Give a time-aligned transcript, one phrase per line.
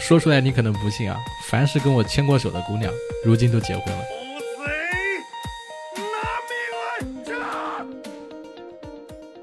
[0.00, 2.90] 说出来你可能不信啊，凡是跟我牵过手的姑娘，
[3.24, 4.02] 如今都结婚了。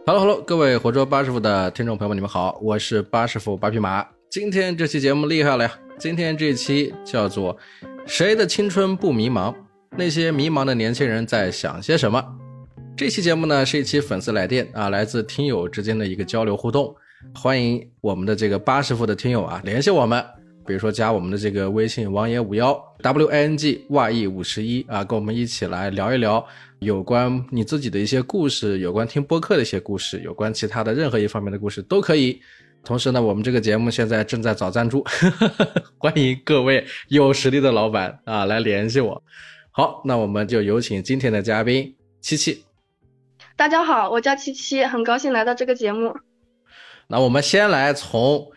[0.07, 4.05] Hello，Hello，各位活捉八师傅的听众朋友们，你们好，我是八师傅八匹马。
[4.29, 5.79] 今天这期节目厉害了呀！
[5.97, 7.55] 今天这期叫做
[8.05, 9.53] “谁的青春不迷茫？
[9.97, 12.23] 那些迷茫的年轻人在想些什么？”
[12.97, 16.95] 这期节目呢是一期粉丝来电啊，来自听友之间的一个交流互动。
[17.33, 20.23] 欢迎我们的这个八师傅的听友啊联系我们，
[20.65, 26.45] 比如说加我们的这个微信王爷五幺 w a n g y e 五十一啊，跟我们一起来聊一聊
[26.79, 32.41] 有关你自己的一些故事，有关听播客的一些故事，有关其他的任何一方面的故事都可以。
[32.83, 35.03] 同时呢，我们这个节目现在正在找赞助，
[35.97, 39.23] 欢迎各位有实力的老板啊来联系我。
[39.71, 42.63] 好，那我们就有请今天的嘉宾七七。
[43.55, 46.15] 大家好，我叫七七，很高兴来到这个节目。
[47.07, 48.51] 那我们先来从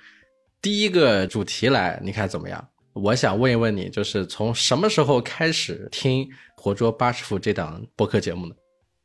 [0.60, 2.68] 第一个主题来，你看怎么样？
[2.92, 6.24] 我想问一问你，就是从什么时候开始听
[6.56, 8.54] 《活捉八师傅》这档播客节目呢？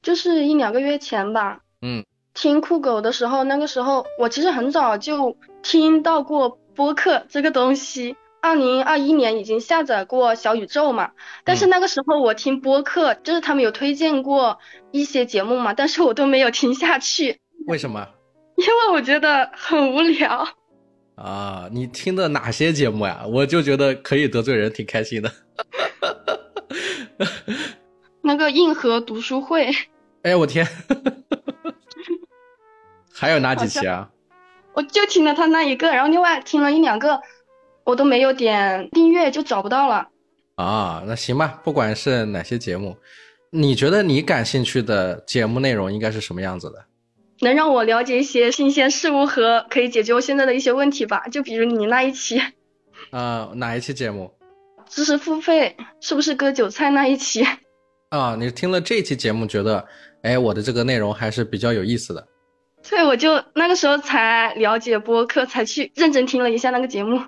[0.02, 1.60] 就是一两个月前吧。
[1.84, 8.16] 嗯，听酷狗的时候，那个时候我其实很早就听到过播客这个东西。
[8.42, 11.12] 二零二一年已经下载过小宇宙嘛，
[11.46, 14.58] 但是那个时候我听播客，就是他们有推荐过
[14.92, 17.40] 一些节目嘛，但是我都没有听下去。
[17.68, 18.10] 为什么？
[18.58, 20.46] 因为我觉得很无聊
[21.16, 21.70] 啊！
[21.72, 23.24] 你听的哪些节目呀？
[23.28, 25.32] 我就觉得可以得罪人，挺开心的。
[28.22, 29.70] 那个硬核读书会。
[30.24, 30.66] 哎我天！
[33.14, 34.10] 还有哪几期啊？
[34.74, 37.22] 我就听了他那一个，然后另外听了一两个，
[37.84, 40.08] 我都没有点订阅，就找不到了。
[40.56, 42.98] 啊，那行吧，不管是哪些节目，
[43.52, 46.86] 你觉得你感兴趣的节目内容应该是什么样子的？
[47.44, 51.28] 能让我了解一些新鲜事物和可以解决我现在的一些问题吧？
[51.28, 52.42] 就比如你那一期，
[53.12, 54.34] 呃，哪一期节目？
[54.90, 57.46] 知识付费是不是割韭菜那一期？
[58.10, 59.86] 啊，你听了这期节目，觉得，
[60.22, 62.28] 哎，我的这个内容还是比较有意思的。
[62.88, 67.22] 对，我就那个时候才了解播客，才去认真听了一下那个节目。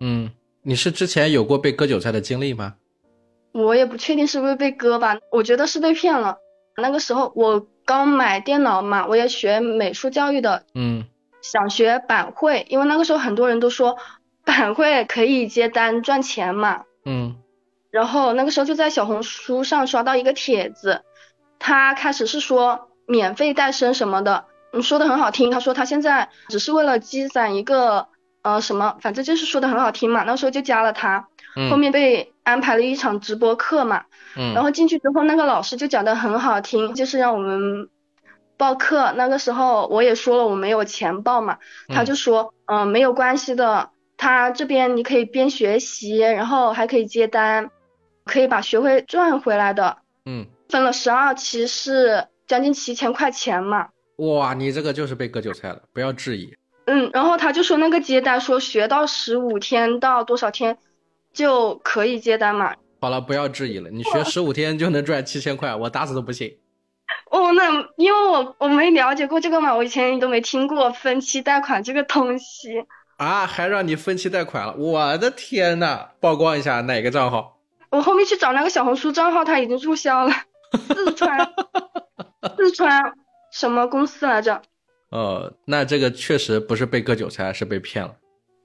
[0.00, 0.30] 嗯，
[0.62, 2.74] 你是之前有过被割韭菜的经历吗？
[3.52, 6.36] 我也不确定是不是被割吧，我觉得是被骗了。
[6.76, 7.66] 那个时候我。
[7.86, 11.06] 刚买电脑嘛，我也学美术教育的，嗯，
[11.40, 13.96] 想学板绘，因为那个时候很多人都说
[14.44, 17.36] 板绘可以接单赚钱嘛，嗯，
[17.90, 21.02] 然后那个时候就在小红书上刷到一个帖子，
[21.60, 28.08] 他开始是说免费带生什么的，嗯，说的很好听，他说他现在只是为了积攒一个
[28.42, 31.28] 呃什么，反正就是说的很好听嘛，那时候就加了他。
[31.70, 34.04] 后面被安排了一场直播课嘛，
[34.36, 37.88] 嗯，然后进去之后，那个老师就讲的很好听，就是让我们
[38.58, 39.12] 报课。
[39.16, 41.58] 那个时候我也说了我没有钱报嘛，
[41.88, 47.70] 他就说，嗯，没有关系的，他这边你可以边学习，然后还可以接单，
[48.24, 49.96] 可以把学费赚回来的。
[50.26, 53.88] 嗯，分了十二期是将近七千块钱嘛。
[54.16, 56.54] 哇，你这个就是被割韭菜了，不要质疑。
[56.86, 60.78] 嗯，然后他就说那个接单说学到十五天到多少天。
[61.36, 62.74] 就可以接单嘛？
[62.98, 63.90] 好了，不要质疑了。
[63.90, 66.56] 你学十五天就能赚七千块，我打死都不信。
[67.30, 72.84] 哦，那因为我我没了解过这个嘛，我以前都没听过分期贷款这个东西。
[73.18, 74.74] 啊，还让你分期贷款了？
[74.76, 76.08] 我的天呐！
[76.20, 77.58] 曝光一下哪个账号？
[77.90, 80.32] 我后面去找那个小红书账号，他已经注销了。
[80.88, 81.52] 四川，
[82.56, 83.12] 四川
[83.52, 84.62] 什么公司来着？
[85.10, 88.16] 哦，那这个确实不是被割韭菜，是被骗了。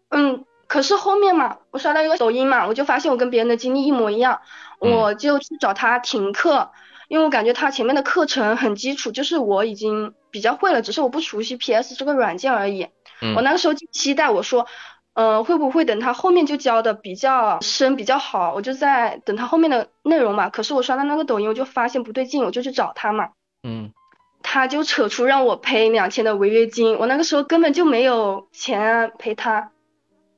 [0.10, 0.46] 嗯。
[0.72, 4.40] 可是后面嘛，我刷到一个抖音嘛，我就发现我跟别人的经历一模一样，
[4.80, 6.72] 我就去找他停课，
[7.10, 12.88] 因为我感觉他前面的课程很基础，就是我已经比较会了，只是我不熟悉 PS 这个软件而已。
[13.36, 14.66] 我那个时候就期待我说，
[15.14, 20.50] 嗯，会不会等他后面就教的比较深比较好，我就在等他后面的内容嘛。
[20.50, 23.32] 可是我刷到那个抖音，我就发现不对劲，我就去找他嘛。
[23.68, 23.92] 嗯，
[24.42, 29.72] 他就扯出让我赔两千的违约金，我那个时候根本就没有钱赔他。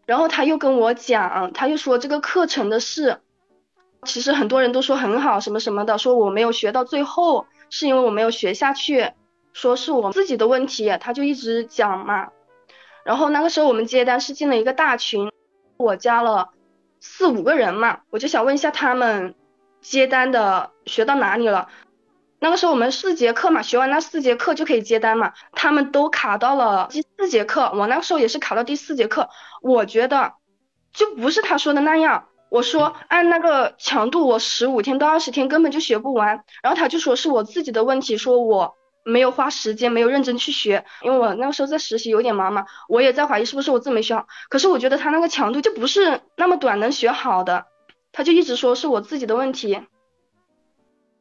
[0.05, 3.19] 然后他又跟我讲，他又说这个课程的事，
[4.03, 9.11] 其实很多人都说很好什么什么的，说我没有学到最后是因为我没有学下去，
[9.53, 12.29] 说是我自己的问题，他就一直讲嘛。
[13.03, 15.31] 然后那个时候我们接单是进了一个大群，
[15.77, 16.49] 我加了
[16.99, 19.35] 四五个人嘛，我就想问一下他们
[19.81, 21.69] 接单的学到哪里了。
[22.43, 25.31] 那个时候我们四节课嘛，学完那四节课就可以接单嘛。
[25.53, 29.29] 他们都卡到了第四节课，我那个时候也是卡到第四节课。
[29.61, 30.33] 我觉得
[30.91, 32.25] 就不是他说的那样。
[32.49, 36.43] 我说按那个强度，我十五天到二十天根本就学不完。
[36.61, 38.73] 然后他就说是我自己的问题，说我
[39.05, 40.83] 没有花时间，没有认真去学。
[41.01, 44.27] 因为我那个时候在实习，有点忙嘛，我也在怀疑是不是我自己没学好。
[44.49, 47.67] 可是我觉得他那个强度就不是那么短能学好的，
[48.11, 49.79] 他就一直说是我自己的问题。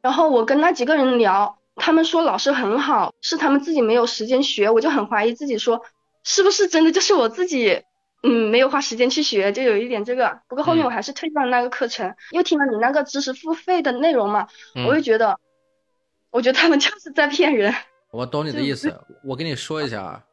[0.03, 4.69] 然后我跟那几个人聊，他们说老师很好，是他们自己没有时间学。
[4.69, 5.81] 我就很怀疑自己，说
[6.23, 7.81] 是不是真的就是我自己，
[8.21, 10.41] 嗯，没有花时间去学，就有一点这个。
[10.47, 14.47] 不过后面我还是退掉了那个课程，又听了你那个知识付费的内容嘛，
[14.87, 15.39] 我就觉得。
[16.31, 17.71] 我觉得他们就是在骗人。
[18.11, 18.91] 我懂你的意思，
[19.23, 20.23] 我跟你说一下啊，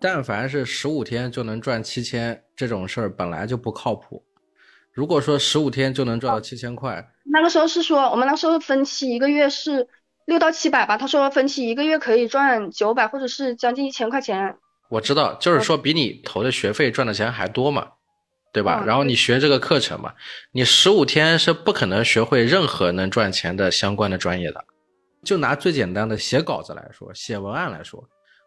[0.00, 4.24] 但凡是十五天就能赚七千这种事儿，本来就不靠谱。
[4.92, 9.88] 如果说十五天就能赚到七千块，那个时候是说我们那时候分期一个月是
[10.26, 14.56] 六到七百吧，他说分期一个月可以赚九百或者是将近一千块钱。
[14.88, 17.86] 我知道，就是说比你投的学费赚的钱还多嘛，
[18.52, 18.82] 对吧？
[18.84, 20.12] 然后你学这个课程嘛，
[20.52, 24.64] 你十五天是不可能学会任何能赚钱的相关的专业的。
[25.22, 28.02] 就拿最简单的写稿子来说，写文案来说，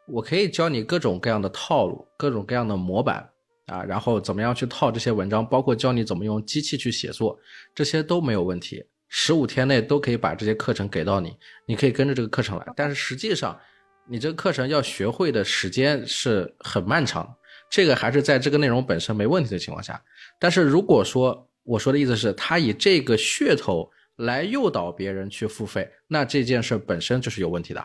[0.08, 3.30] 我可以教你各种各样的套路，各种各样的模板
[3.68, 7.40] 啊，然后怎么样去套这些文章，包括教你怎么用机器去写作，
[7.74, 8.84] 这些都没有问题。
[9.10, 12.66] 十五天内都可以把这些课程给到你，你可以跟着这个课程来。
[12.76, 13.60] 但是实际上，
[14.08, 17.34] 你这个课程要学会的时间是很漫长，
[17.70, 20.02] 这个还是在这个内容本身没问题的情况下。
[20.40, 23.90] 但是如果说我说的意思是，他以这个噱头。
[24.18, 27.84] 来诱导别人去付费，那这件事本身就是有问题的。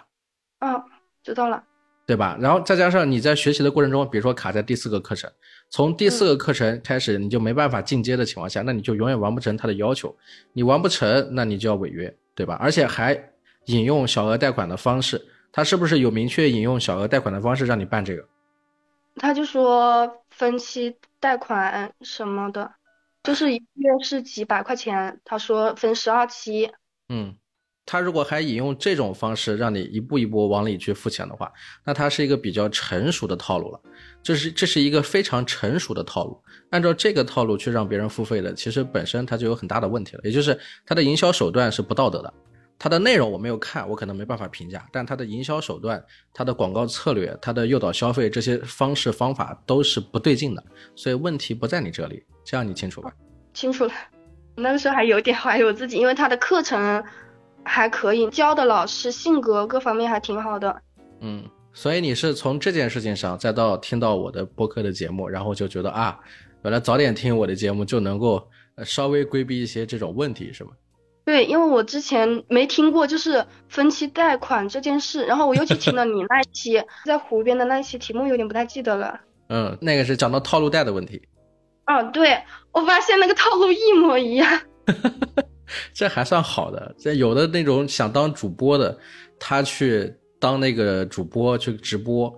[0.58, 0.78] 嗯，
[1.22, 1.64] 知道了，
[2.08, 2.38] 对吧？
[2.40, 5.30] 然后再加上你在学习的过程中，比如说卡在第四个课程，
[5.68, 10.16] 从第四个课程开始你就没办法进阶的情况下，那你就永远完不成他的要求。
[10.54, 12.56] 你完不成，那你就要违约，对吧？
[12.58, 13.12] 而且还
[13.66, 15.22] 引用小额贷款的方式，
[15.52, 18.24] 他是不是有明确引用小额贷款的方式让你办这个？
[19.16, 22.72] 他就说分期贷款什么的。
[23.22, 26.72] 就是一个月是几百块钱，他说分十二期。
[27.10, 27.36] 嗯，
[27.90, 31.50] 他如果还引用这种方式让你一步一步往里去付钱的话，
[31.82, 33.80] 那他是一个比较成熟的套路了。
[34.22, 36.38] 这是这是一个非常成熟的套路。
[36.68, 42.30] 按照这个套路去让别人付费的，其实本身它就有很大的问题了，也就是它的营销手段是不道德的。
[42.78, 50.62] 它的内容我没有看，我可能没办法评价，但它的营销手段、它的广告策略、它的诱导消费这些方式方法都是不对劲的。
[50.94, 52.22] 所以问题不在你这里。
[52.44, 53.10] 这样你清楚吧？
[53.54, 53.92] 清楚了。
[54.56, 57.02] 那个时候还有点怀疑我自己，因为他的课程
[57.68, 60.74] 还可以，教的老师性格各方面还挺好的。
[61.20, 66.18] 嗯，所以你是从这件事情上，再到听到我的播客的节目，然后就觉得啊，
[66.64, 68.42] 原来早点听我的节目就能够
[68.84, 70.70] 稍微规避一些这种问题，是吗？
[71.24, 79.20] 对，因为我之前没听过就是分期贷款这件事，然后我又去听了你那一期在湖边的那一期，题目有点不太记得了。
[79.50, 81.20] 嗯，那个是讲到套路贷的问题。
[81.84, 82.38] 嗯，对
[82.72, 84.60] 我发现那个套路一模一样，
[85.92, 86.94] 这还算好的。
[86.98, 88.98] 这有的那种想当主播的，
[89.38, 92.32] 他去当那个主播去直播，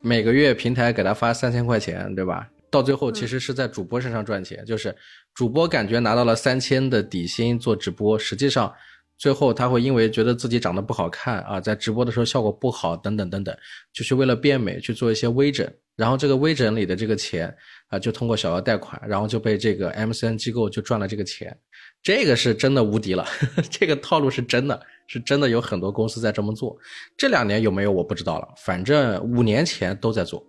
[0.00, 2.48] 每个月平台给他发三千块钱，对吧？
[2.70, 4.94] 到最后其实是在主播身上赚钱，就是
[5.34, 8.72] 主播感觉拿到了三千的底薪做直播，实际上
[9.16, 13.56] 最后他会因为觉得自己长得不好看啊，在直播的时候效果不好等等等等，
[13.92, 15.66] 就是为了变美去做一些微整，
[15.96, 17.54] 然后这个微整里的这个钱。
[17.88, 21.56] 啊，就通过小额贷款，然后就被这个 MCN 机构就赚了这个钱，
[22.02, 23.26] 这个是真的无敌了，
[23.70, 26.76] 这个套路是真的，是真的有很多公司在这么做。
[27.16, 30.44] 这两年有没有我不知道了，反正五年前都在做。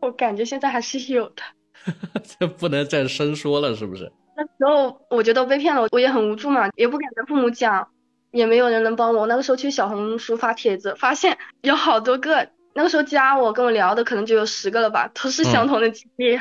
[0.00, 1.42] 我感觉现在还是有的，
[2.38, 4.12] 这不能再深说了，是不是？
[4.36, 7.88] 那时候我觉得被骗了，我也很无助嘛，也不敢跟父母讲，
[8.30, 9.26] 也没有人能帮我。
[9.26, 12.48] 那个时候去小红书发帖子，发现有好多个。
[12.74, 16.38] 那个时候加我跟我聊的可能就有十个了吧，都是相同的经历。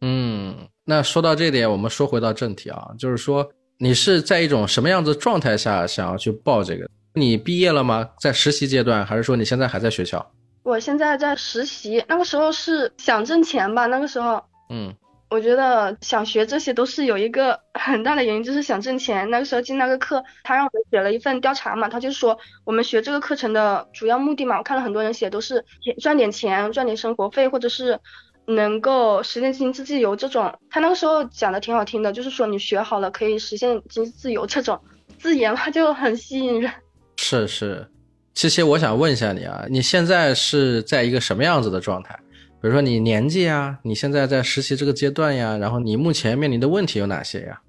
[0.00, 3.46] 嗯，那说到这点，我们说回到正题啊，就是说
[3.78, 6.88] 你是在一种什么样子状态下想要去报这个？
[7.14, 8.08] 你毕业了吗？
[8.20, 10.32] 在实习阶段，还是说你现在还在学校？
[10.62, 14.42] 我现在在实习，那个时候是想挣钱吧，那个时候。
[14.70, 14.94] 嗯。
[15.30, 19.28] 我觉得想学这些都是有一个很大的原因，就是想挣钱。
[19.30, 25.64] 那个时候进那个课，他让我们写了一份调查嘛，他就说我们学这个课程的主要目的嘛，我看了很多人写都是
[26.00, 27.98] 赚点钱，赚点生活费，或者是
[28.46, 30.52] 能够实现经济自由这种。
[30.70, 34.80] 他那个时候讲的挺好听的，就是说你学好了可以实现经济自由这种
[35.18, 36.70] 字眼嘛，就很吸引人。
[37.16, 37.88] 是是，
[38.34, 42.18] 七七，我想问一下你啊，你现在是在一个什么样子的状态？
[42.60, 47.60] 比如说你年纪啊，你现在在实习这个阶段呀，然后你目前面临的问题有哪些呀？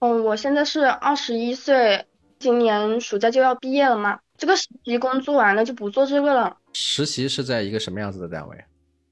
[0.00, 2.06] 嗯，我现在是二十一岁，
[2.38, 4.18] 今年暑假就要毕业了嘛。
[4.38, 6.56] 这个实习工作完了就不做这个了。
[6.72, 8.56] 实习是在一个什么样子的单位？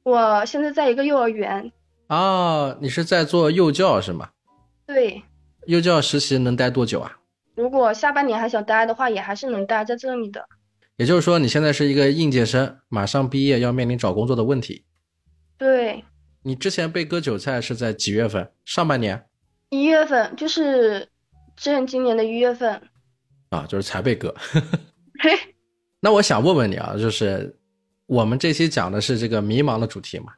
[0.09, 1.71] 我现在在一个幼儿园。
[2.09, 4.31] 哦，你是在做幼教是吗？
[4.87, 5.23] 对。
[5.67, 7.19] 幼教实习能待多久啊？
[7.55, 10.49] 如果下半年还想待的话，也还是能待在这里的。
[10.97, 14.85] 也就是说，你现在是一个应届生，马上毕业要面临找工作的问题。
[15.59, 16.03] 对，
[16.43, 18.51] 你之前被割韭菜是在几月份？
[18.65, 19.27] 上半年
[19.69, 21.07] 一月份就是
[21.55, 22.81] 正今年的一月份。
[23.51, 24.35] 啊，就是才被割。
[25.21, 25.31] 嘿，
[26.01, 27.58] 那我想问问你啊，就是
[28.09, 30.33] 我们这期讲的是这个迷茫的主题嘛？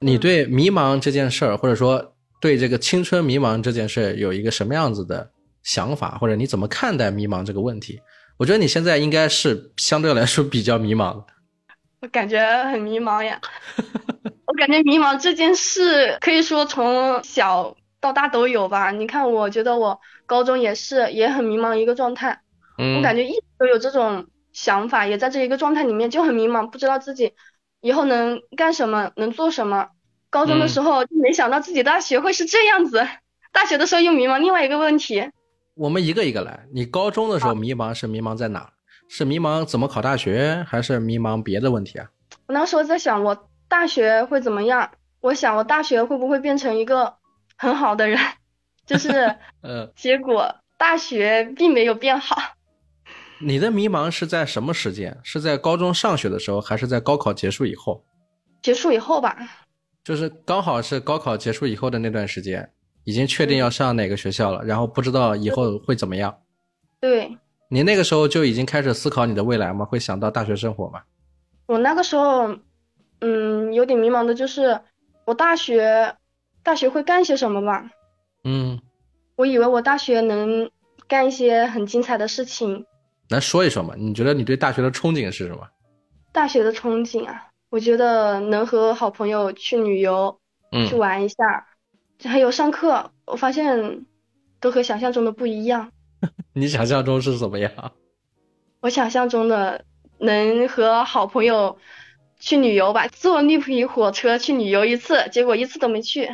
[0.00, 5.30] 你对迷茫这件事儿，或者说对这个青春迷茫这件事儿，有一个什么样子的
[5.62, 8.00] 想法，或者你怎么看待迷茫这个问题？
[8.38, 11.26] 我觉得你现在应该是相对来说比较迷茫的。
[12.00, 13.38] 我感觉很迷茫呀。
[14.46, 18.90] 我感觉迷茫这件事，可以说从小到大都有吧。
[18.90, 22.40] 你看，我觉得我高中也是，也很迷茫一个状态。
[22.78, 24.26] 嗯，我感觉一直都有这种
[24.60, 27.32] 想法，也在这一个状态里面就很迷茫，不知道自己
[27.80, 29.88] 以后能干什么，能做什么。
[30.28, 33.06] 高中的时候就没想到自己大学会是这样子，
[33.52, 35.30] 大学的时候又迷茫另外一个问题。
[35.74, 36.66] 我们一个一个来。
[36.74, 38.70] 你高中的时候迷茫是迷茫在哪？
[39.08, 42.10] 是迷茫怎么考大学，还是迷茫别的问题啊？
[42.46, 44.90] 我那时候在想，我大学会怎么样？
[45.20, 47.14] 我想我大学会不会变成一个
[47.56, 48.18] 很好的人？
[48.84, 49.08] 就是，
[49.62, 52.36] 呃，结果大学并没有变好。
[53.42, 55.18] 你的迷茫是在什么时间？
[55.22, 58.04] 是在高中上学的时候，还是在高考结束以后？
[58.62, 59.36] 结束以后吧。
[60.04, 62.70] 就是刚好是高考结束以后的那段时间，
[63.04, 66.38] 已经确定要上哪个学校了，然后不知道以后会怎么样。
[67.00, 67.36] 对。
[67.68, 69.84] 你那个时候就已经开始思考你的未来吗？
[69.84, 71.02] 会想到大学生活吗？
[71.66, 72.56] 我那个时候，
[73.20, 74.80] 嗯，有点迷茫的就是
[75.24, 76.16] 我大学，
[76.62, 77.90] 大学会干些什么吧？
[78.44, 78.80] 嗯。
[79.36, 80.70] 我以为我大学能
[81.08, 82.84] 干一些很精彩的事情。
[83.30, 85.66] 来说一说嘛，你觉得你对大学的憧憬是什么？
[86.32, 90.38] 大学的憧憬啊，我觉得能和好朋友去旅游，
[90.72, 91.66] 嗯去玩一下，
[92.24, 94.04] 还有上课，我发现
[94.60, 95.90] 都和想象中的不一样。
[96.52, 97.72] 你想象中是怎么样？
[98.80, 99.84] 我想象中的
[100.18, 101.78] 能和好朋友
[102.38, 106.28] 去旅游吧，坐绿皮火车去旅游一次，结果一次都没去。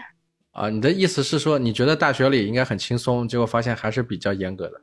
[0.53, 4.81] 啊，你的意思是说，你觉得大学里应该很轻松，结果发现还是比较严格的。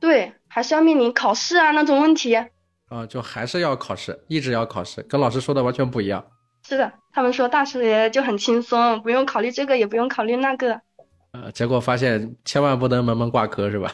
[0.00, 2.34] 对，还是要面临考试啊那种问题。
[2.88, 6.24] 啊，就还是要考试，一直要考试，跟老师说的完全不一样。
[6.66, 10.80] 是的，他们说大学就很轻松，不用考虑这个，也不用考虑那个。
[11.32, 13.92] 呃，结果发现千万不能门门挂科，是吧？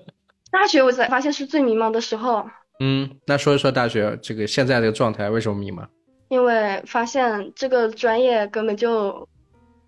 [0.50, 2.48] 大学我才发现是最迷茫的时候。
[2.80, 5.86] 嗯，那说一说大学这个现在这个状态为什么迷茫？
[6.30, 9.28] 因为发现这个专业根本就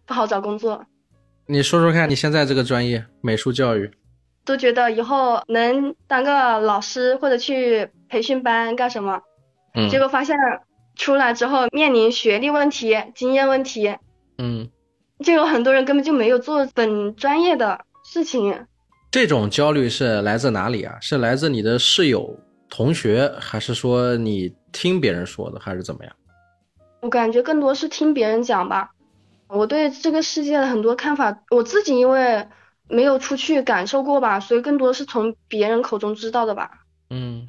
[0.05, 0.85] 不好找工作。
[1.47, 3.91] 你说说看，你现在这个专业美术教育。
[4.45, 9.21] 都觉得以后能当个老师或者去培训班干什么，
[9.75, 10.37] 嗯，结果发现
[10.97, 13.97] 出来之后面临学历问题、经验问题，
[14.39, 14.69] 嗯，
[15.21, 18.67] 就有很多人根本就没有做本专业的事情。
[19.13, 20.99] 这种焦虑是来自哪里啊？
[21.01, 22.37] 是来自你的室友、
[22.69, 26.13] 同学，还是说你听别人说的，还是怎么样？
[27.01, 28.91] 我感觉更多是听别人讲吧。
[29.47, 32.45] 我对这个世界的很多看法，我自己因为。
[32.93, 36.71] 没有出去感受过吧，所以更多是从别人口中知道的吧。
[37.09, 37.49] 嗯，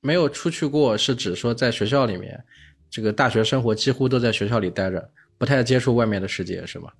[0.00, 2.42] 没有出去过是指说在学校里面，
[2.90, 6.90] 这个大学生活几乎都在学校里待着，不太接触外面的世界，是吗？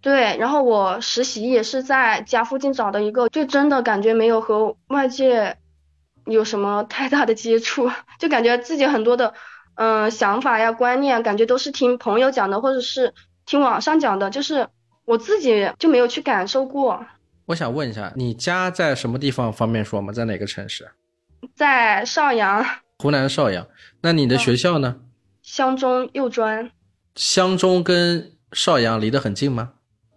[0.00, 5.56] 对，然后我实习也是在家附近找的一个，就真的感觉没有和外界
[6.26, 7.88] 有什么太大的接触，
[8.18, 9.32] 就感觉自己很多的
[9.76, 13.14] 嗯想法呀、观念，感觉都是听朋友讲的，或者是
[13.46, 14.66] 听网上讲的，就是。
[15.04, 17.04] 我自己就没有去感受过。
[17.46, 19.52] 我想问一下，你家在什么地方？
[19.52, 20.12] 方便说吗？
[20.12, 20.88] 在哪个城市？
[21.56, 22.64] 在邵阳。
[23.00, 23.66] 湖南邵阳。
[24.00, 25.00] 那你的学校呢？
[25.42, 26.70] 湘中幼专。
[27.16, 29.72] 湘中跟邵阳离得很近吗？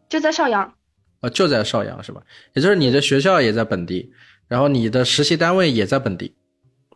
[0.07, 0.75] 就在邵阳。
[1.21, 2.21] 啊，就在邵阳是吧？
[2.53, 4.13] 也就是你的学校也在本地，
[4.47, 6.35] 然后你的实习单位也在本地。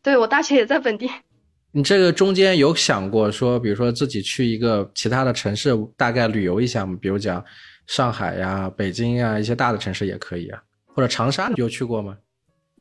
[0.03, 1.09] 对，我大学也在本地。
[1.71, 6.95] 你这个中间有想过说，比如说自己去一个其他的城市，大概旅游一下吗？
[7.01, 7.43] 比如讲。
[7.89, 10.61] 上海呀，北京呀，一些大的城市也可以啊，
[10.93, 12.15] 或者长沙，你有去过吗？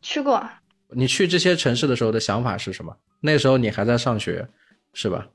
[0.03, 0.47] 去过。
[0.91, 2.95] 你去这些城市的时候的想法是什么？
[3.21, 4.47] 那时候你还在上学，
[4.93, 5.27] 是吧？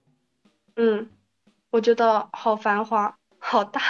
[0.76, 1.10] 嗯，
[1.72, 3.82] 我觉得好繁华，好大。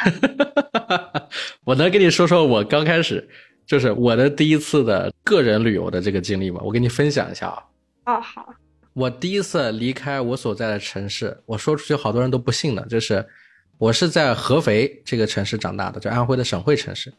[1.65, 3.27] 我能跟你说说我刚开始
[3.65, 6.61] 就是我的第一次的个人旅游的这个经历吗？
[6.63, 7.61] 我跟你分享一下啊。
[8.05, 8.55] 哦，好。
[8.93, 13.27] 我第一次离开我所在的城市，我说出去好多人都不信呢，就是。
[13.83, 17.13] 我是在合肥这个城市长大的，就安徽的省会城市。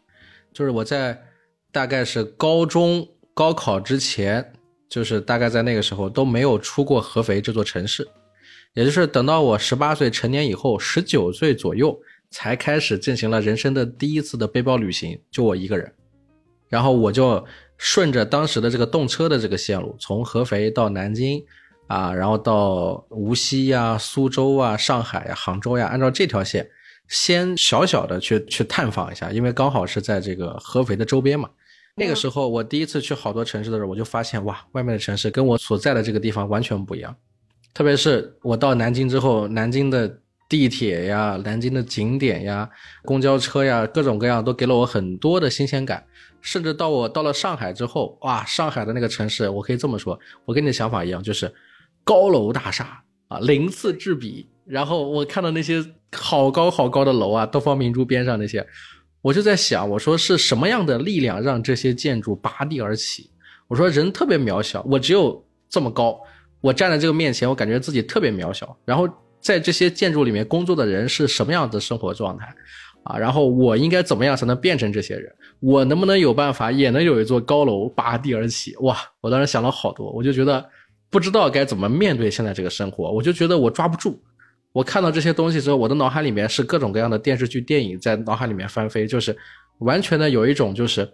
[0.50, 1.22] 就是我在
[1.70, 4.50] 大概是高中高考之前，
[4.88, 8.08] 就是大概在那个时候都没有出过合肥这座城市。
[8.72, 15.92] 也就是等到我十八岁成年以后，十九岁左右才开始进行了人生的第一次的背包旅行，就我一个人。
[16.70, 17.44] 然后我就
[17.76, 21.44] 顺着当时的这个动车的这个线路，从合肥到南京，
[21.86, 26.68] 啊，然后到无锡呀、苏州啊、上海呀、杭州呀，按照这条线，
[27.08, 31.48] 先小小的去去探访一下，因为刚好是在这个合肥的周边嘛。
[31.96, 37.14] 那个时候我第一次去好多城市的时候，我就发现哇，外面的城市跟我所在的这个地方完全不一样。
[37.72, 42.68] 特别是我到南京之后，南京的地铁呀、南京的景点呀、
[43.04, 46.04] 公交车呀，各种各样都给了我很多的新鲜感。
[46.40, 51.50] 甚至到我到了上海之后，哇，上海的那个城市，我可以这么说，我跟你的想法一样，就是
[52.04, 54.48] 高楼大厦啊，鳞次栉比。
[54.64, 58.64] 然后我看到那些好高好高的楼啊，东方明珠边上那些。
[59.20, 63.30] 我就在想，我说是什么样的力量让这些建筑拔地而起？
[63.68, 66.20] 我说人特别渺小，我只有这么高，
[66.60, 68.76] 我站在这个面前，我感觉自己特别渺小。
[68.84, 69.08] 然后
[69.40, 72.54] 在这些建筑里面工作的人是什么样的生活状态？
[73.04, 75.30] 啊，然后我应该怎么样才能变成这些人？
[75.60, 78.76] 我能不能有办法也能有一座高楼拔地而起？
[78.80, 80.66] 哇，我当时想了好多，我就觉得
[81.14, 84.20] 不知道该怎么面对现在这个生活，我就觉得我抓不住。
[84.72, 89.36] 我看到这些东西之后，我的脑海里面是各种各样的电视剧、电影在脑海里面翻飞，就是
[89.78, 91.08] 完全的有一种就是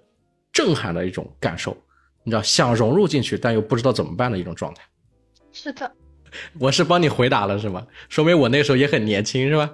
[0.55, 1.77] 震撼的一种感受，
[2.25, 4.81] 你知道，想融入进去，但又不知道怎么办的一种状态。
[5.53, 5.93] 是的，
[6.59, 7.87] 我是帮你回答了是吗？
[8.09, 9.71] 说明我那时候也很年轻是吧？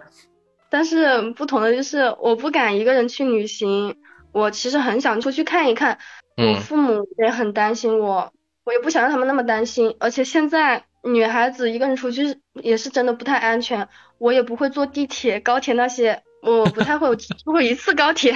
[0.69, 3.95] 但是不同的就是，我不敢一个人去旅行，
[4.33, 5.97] 我其实很想出去看一看。
[6.37, 8.31] 我父母也很担心我，
[8.67, 10.85] 我也不想让他们那么担心，而且现在。
[11.03, 13.87] 女孩子一个人出去也是真的不太安全，
[14.19, 18.35] 我也不会坐地铁、高铁那些，我不太会，我坐过一次高铁，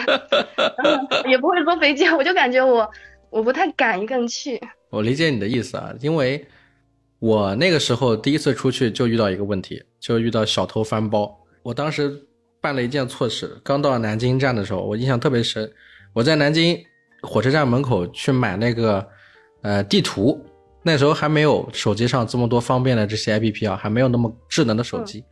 [1.29, 2.89] 也不会坐飞机，我就感觉我
[3.29, 4.61] 我不太敢一个人去。
[4.91, 6.47] 我理解你的意思啊，因为
[7.19, 11.37] 我那个时候第一次出去就遇到一个问题，就遇到小偷翻包。
[11.65, 12.09] 我当时
[12.61, 15.69] 办了一件错事，刚到南京站的时候，我印象特别深，
[16.13, 16.79] 我在南京
[17.23, 19.05] 火车站门口去买那个
[19.63, 20.41] 呃地图。
[20.83, 25.23] 那时候还没有手机上这么多方便的这些 A P P 啊，还没有那么智能的手机。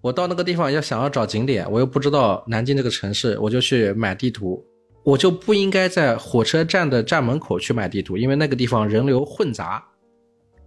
[0.00, 4.64] 我到那个地方要想要找景点，我又不知道南京这个城市，我就去买地图。
[5.04, 9.84] 我就不应该在火车站的站门口去买地图，因为那个地方人流混杂。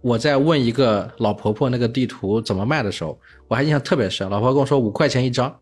[0.00, 4.30] 我在问一个老婆婆那个地图怎么卖的时候，我还印象特别深。
[4.30, 5.54] 老婆跟我说五块钱一张，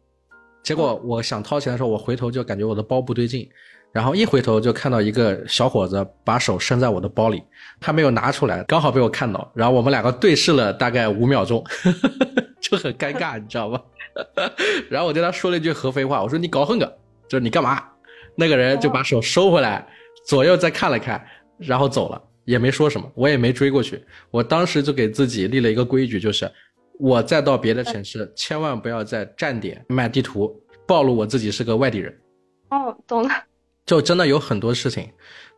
[0.62, 3.48] 结果我想掏钱的时候，我回头就感觉我的包不对劲。
[3.96, 7.42] 然后一回头就看到一个小伙子把手伸在我的包里，
[7.80, 9.50] 他没有拿出来，刚好被我看到。
[9.54, 11.64] 然后我们两个对视了大概五秒钟，
[12.61, 13.82] 就很尴尬，你知道吧？
[14.90, 17.82] 然后我对他说了一句合肥话，我说你搞哼个，就是你干嘛？
[18.35, 19.87] 那个人就把手收回来，
[20.26, 21.24] 左右再看了看，
[21.56, 24.04] 然后走了，也没说什么，我也没追过去。
[24.30, 26.46] 我当时就给自己立了一个规矩，就是
[26.98, 30.54] 我再到别的城市，千万不要在站点买地图，
[30.87, 32.14] 暴露我自己是个外地人。
[32.68, 33.30] 哦，懂了。
[33.87, 35.09] 就真的有很多事情，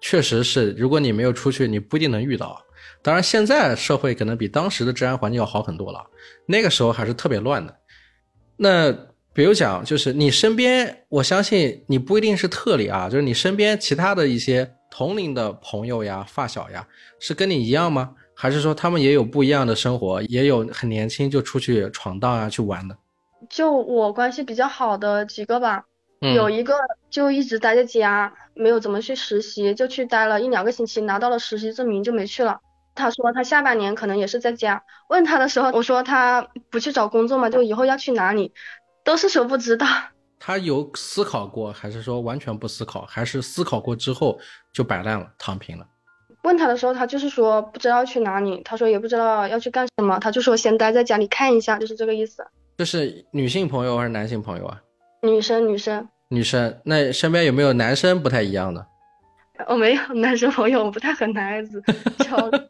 [0.00, 2.62] 确实是，如果你没有出去，你不一定能遇到。
[3.00, 6.04] 当然，现在社会可能比当时的治安环境要好很多了，
[6.46, 7.74] 那个时候还是特别乱的。
[8.56, 8.92] 那
[9.32, 16.86] 比如讲，就是你身边，我相信你不一定是特例啊，就是你身边其他的一些同龄的朋友呀、发小呀，
[17.20, 18.14] 是跟你一样吗？
[18.34, 22.96] 还是说他们也有不一样的生活，也有很年轻就出去闯荡啊、去玩的？
[23.48, 25.84] 就我关系比较好的几个吧。
[26.20, 26.74] 有一个
[27.10, 32.58] 就一直待在家，没有怎么去实习，就去待了一两个星期，拿到了实习证明就没去了。
[32.94, 34.82] 他说他下半年可能也是在家。
[35.08, 38.52] 问他的时候，我说他不去找工作嘛，就以后要去哪里，
[39.04, 39.86] 都是说不知道。
[40.40, 44.38] 他有思考过，还是说完全不思考，还是思考过之后
[44.72, 45.86] 就摆烂了，躺平了？
[46.42, 52.44] 问他的时候，他就是说不知道去哪里，他说也不知道要去干什么，他就说先待在家里看一下，就是这个意思。
[52.76, 54.80] 这是女性朋友还是男性朋友啊？
[55.22, 58.86] 女生，女生，女生，那身边有没有男生不太一样的？
[59.66, 61.82] 我没有男生朋友，我不太和男孩子
[62.18, 62.60] 交流。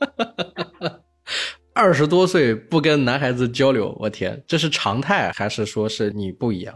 [1.74, 6.74] 二十多岁不跟男孩子交流，我天，这是常态还是说是你不一样？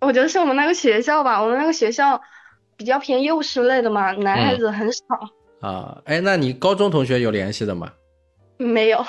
[0.00, 2.20] 我觉得是我们那个学校吧，我们那个学校
[2.76, 5.02] 比较偏幼师类的嘛，男孩子很少。
[5.60, 7.92] 啊，哎，那你高中同学有联系的吗？
[8.56, 9.04] 没有。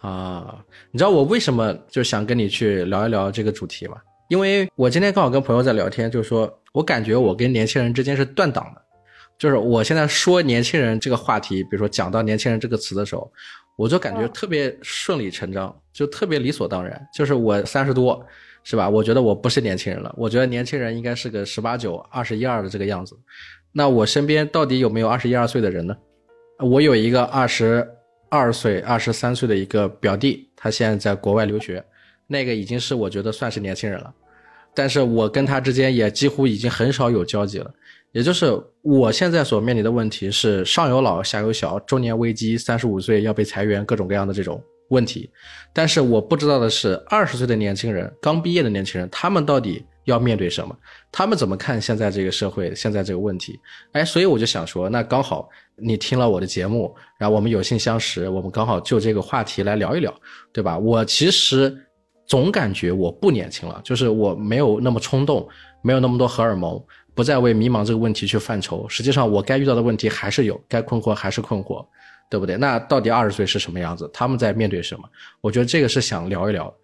[0.00, 3.96] 啊，你知道我为什么就想跟你去聊一聊这个主题吗？
[4.28, 8.82] 因为我今天刚好跟朋友在聊天，就是说我感觉我跟年轻人之间是断档的，
[9.38, 13.30] 就是我现在说年轻人这个话题，比如说讲到年轻人这个词的时候，
[13.76, 17.00] 我就感觉特别顺理成章，就特别理所当然。
[17.14, 18.24] 就是我三十多，
[18.64, 18.88] 是吧？
[18.88, 23.16] 我觉得我不是年轻人了，我觉得年轻人应该是个十八九、二十一二的这个样子。
[23.70, 25.96] 那我身边到底有没有二十一二岁的人呢？
[26.58, 27.86] 我有一个二十
[28.28, 31.84] 二岁、二十三岁的一个表弟，他现在在国外留学。
[32.26, 34.12] 那个已经是我觉得算是年轻人了，
[34.74, 37.70] 但是我跟他之间也几乎已经很少有交集了。
[38.12, 45.28] 也就是我现在所面临的问题是上有老下有小，中年危机，三十五岁要被裁员，各种各样的这种问题，
[45.72, 50.74] 但是我不知道的是，二十岁的年轻人，刚毕业的年轻人，他们到底要面对什么？
[51.12, 53.58] 他们怎么看现在这个社会，现在这个问题？
[53.92, 60.14] 哎，所以我就想说，那刚好你听了我的节目，然后我们有幸相识，我们刚好就这个话题来聊一聊，
[60.54, 60.78] 对吧？
[60.78, 61.76] 我其实
[62.26, 65.48] 总感觉我不年轻了，就是我没有那么冲动，
[65.82, 66.82] 没有那么多荷尔蒙，
[67.14, 68.88] 不再为迷茫这个问题去犯愁。
[68.88, 71.84] 实际上，我该遇到的问题还是有，该困惑还是困惑。
[72.28, 72.56] 对不对？
[72.56, 74.10] 那到底二十岁是什么样子？
[74.12, 75.08] 他们在面对什么？
[75.40, 76.74] 我觉得这个是想聊一聊。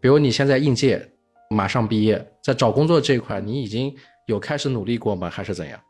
[0.00, 1.10] 比如你现在应届，
[1.50, 3.92] 马上毕业，在找工作这一块，你已经
[4.26, 5.28] 有开始努力过吗？
[5.28, 5.80] 还是怎样？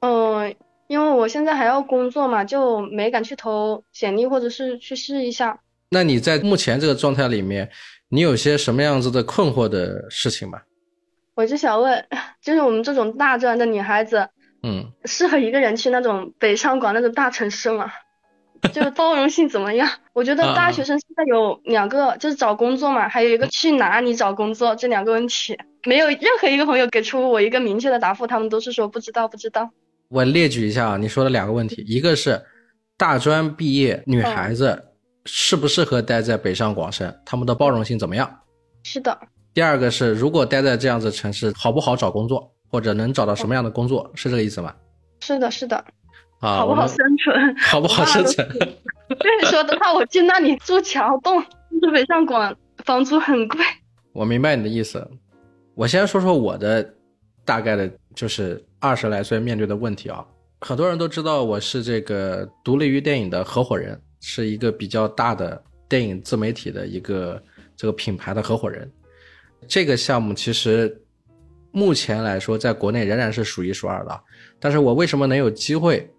[0.00, 0.54] 嗯，
[0.86, 5.60] 因为我现在还要工作嘛，就没敢去投简历，或者是去试一下。
[5.92, 7.70] 那你在目前这个状态里面，
[8.08, 10.58] 你有些什么样子的困惑的事情吗？
[11.34, 12.02] 我就想问，
[12.42, 14.26] 就是我们这种大专的女孩子，
[14.62, 17.92] 嗯，适合一个人去那种北上广那种大城市吗？
[18.72, 19.88] 就是包容性怎么样？
[20.14, 29.68] 我觉得大学生现在有两个，就是找工作嘛，还有一个去哪里找工作这两个问题，没有任何一个朋友给出我一个明确的答复，他们都是说不知道不知道。
[30.08, 32.40] 我列举一下啊，你说的两个问题，一个是
[32.96, 34.91] 大专毕业女孩子
[35.24, 38.40] 适不适合待在北上广深，他们的包容性怎么样？
[38.84, 39.16] 是的。
[39.54, 44.74] 第二个是如果待在这样子城市，好不好找工作，或者能找到什么样的工作，是这个意思吗？
[45.20, 45.76] 是的，是的。
[46.40, 47.56] 啊好不好生存？
[47.58, 48.48] 好不好生存？
[49.08, 51.40] 对，说的话，我去那里住桥洞，
[51.80, 53.60] 住北上广，房租很贵。
[54.12, 55.08] 我明白你的意思。
[55.74, 56.94] 我先说说我的
[57.44, 60.26] 大概的，就是二十来岁面对的问题啊。
[60.60, 67.42] 很多人都知道我是这个独立于电影的合伙人，是一个比较大的电影自媒体的一个
[67.76, 68.90] 这个品牌的合伙人。
[69.68, 70.98] 这个项目其实
[71.70, 74.20] 目前来说，在国内仍然是数一数二的。
[74.58, 76.10] 但是我为什么能有机会？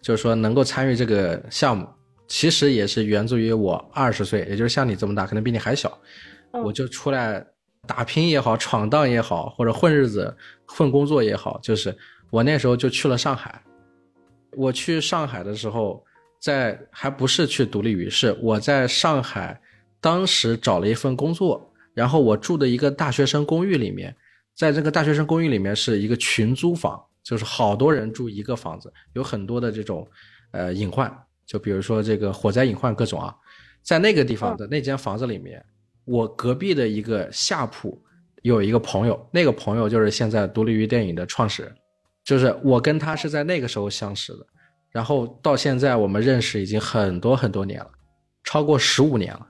[0.00, 1.88] 就是说，能够参与这个项目，
[2.26, 5.96] 其实也是源自于我二十岁，也就是像你这么大，可能比你还小，
[6.50, 7.46] 我就出来
[7.86, 10.36] 打拼也好，闯荡也好，或者混日子、
[10.66, 11.96] 混工作也好，就是
[12.30, 13.62] 我那时候就去了上海。
[14.56, 16.04] 我去上海的时候，
[16.42, 19.58] 在还不是去独立于，世我在上海
[20.00, 24.14] 当时找了一份工作，然后我住的一个大学生公寓里面，
[24.56, 27.00] 在这个大学生公寓里面是一个群租房。
[27.24, 30.04] 就是好多人住一个房子，有很多的这种，
[30.50, 31.08] 呃，隐患，
[31.46, 33.32] 就比如说这个火灾隐患各种啊，
[33.80, 35.64] 在那个地方的那间房子里面，
[36.04, 37.96] 我隔壁的一个下铺
[38.42, 41.72] 有一个朋友，那个朋友就是现在独立于电影的创始人，
[42.24, 44.44] 就是我跟他是在那个时候相识的，
[44.92, 47.90] 然后到现在我们认识已经很多很多年了，
[48.44, 49.46] 超过十五年了，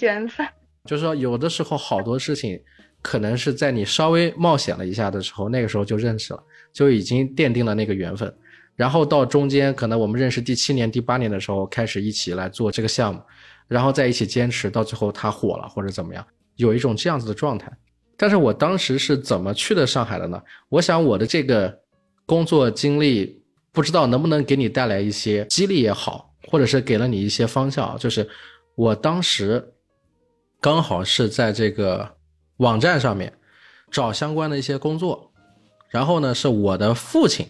[0.00, 0.46] 缘分，
[0.88, 2.60] 就是说有的时候好多事情，
[3.02, 6.42] 可能是在你稍微冒险了一下的时候，那个时候就认识了。
[6.72, 8.36] 就已经奠定了那个缘分，
[8.74, 13.22] 然后到中间可能我们认识第七年、第八年的时候开始一起来做这个项目，
[13.68, 16.26] 然后在一起坚持到最后他火了或者怎么样，
[16.56, 17.70] 有一种这样子的状态。
[18.16, 20.42] 但是我当时是怎么去的上海的呢？
[20.68, 21.72] 我想我的这个
[22.26, 23.40] 工作经历
[23.74, 27.98] 不知道能不能给你带来一些激励也好，或者是给了你一些方向。
[27.98, 28.26] 就是
[28.76, 29.74] 我当时
[30.60, 32.16] 刚好是在这个
[32.58, 33.30] 网站上面
[33.90, 35.32] 找相关的一些工作。
[35.90, 37.46] 然后呢，是我的父亲，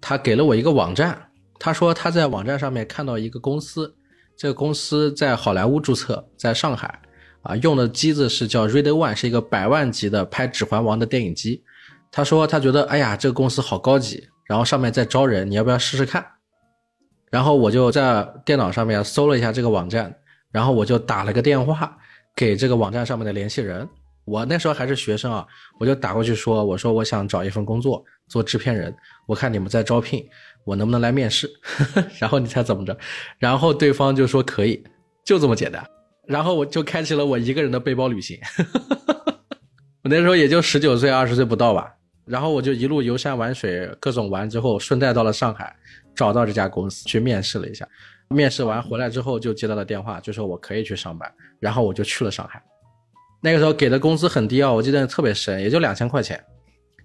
[0.00, 3.94] 他给了我一个网站，他说他在网站上面看到一个公司，
[4.36, 7.02] 这个公司在好莱坞注册，在上海，
[7.42, 11.62] 啊，用的机子是叫 Red One，是一个百万级的拍《指环王》的电影机。
[12.10, 16.24] 他说他觉得，哎呀，这个公司好高级，然后上面在招人，你要不要试试看？
[17.30, 20.14] 然后我就在电脑上面搜了一下这个网站，
[20.52, 21.96] 然后我就打了个电话
[22.34, 23.86] 给这个网站上面的联系人。
[24.24, 25.46] 我那时候还是学生啊，
[25.78, 28.94] 我就打过去说：“我说我想找一份工作做制片人，
[29.26, 30.26] 我看你们在招聘，
[30.64, 31.48] 我能不能来面试？”
[32.18, 32.96] 然后你猜怎么着？
[33.38, 34.82] 然后对方就说可以，
[35.24, 35.84] 就这么简单。
[36.26, 38.36] 然后我就开启了我一个人的背包旅行。
[40.02, 41.95] 我那时候也就十九岁、二十岁不到吧。
[42.26, 45.74] 然后我就一路游山玩水，各种玩之后，顺带到了上海，
[46.14, 47.88] 找到这家公司去面试了一下。
[48.28, 51.32] 面试完回来之后，就接到了电话，就说我可以去上班。
[51.60, 52.62] 然后我就去了上海。
[53.40, 56.42] 那个时候给的工资很低啊，我记得特别深，也就两千块钱，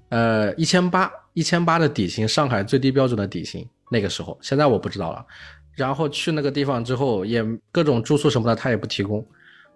[0.10, 3.68] 呃，一千八，一千八的底薪，上海最低标准的底薪。
[3.92, 5.24] 那个时候，现在我不知道了。
[5.76, 9.26] 然后去那个地方之后，也各种住宿什么的他也不提供，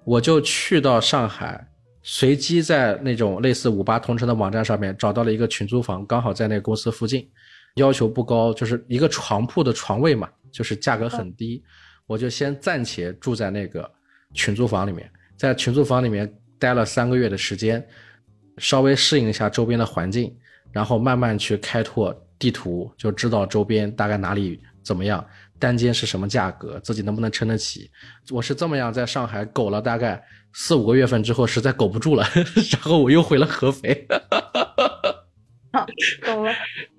[0.03, 1.67] 我就去到上海，
[2.07, 7.27] 随机在那种类似五八同城的网站上面找到了一个群租房，刚好在那个公司附近，
[7.77, 11.63] 要求不高，就是一个床铺的床位嘛，就是价格很低，
[12.05, 13.91] 我就先暂且住在那个
[14.35, 16.31] 群租房里面，在群租房里面。
[16.57, 17.85] 待了三个月的时间，
[18.57, 20.33] 稍微适应一下周边的环境，
[20.71, 25.23] 然后慢慢去开拓地图，就知道周边大概哪里怎么样，
[25.59, 27.91] 单间是什么价格，自己能不能撑得起。
[28.31, 30.23] 我是这么样在上海苟了大概
[30.57, 32.25] 四五个月份之后，实在苟不住了，
[32.71, 34.07] 然后我又回了合肥。
[35.73, 35.85] 好，
[36.25, 36.51] 懂了。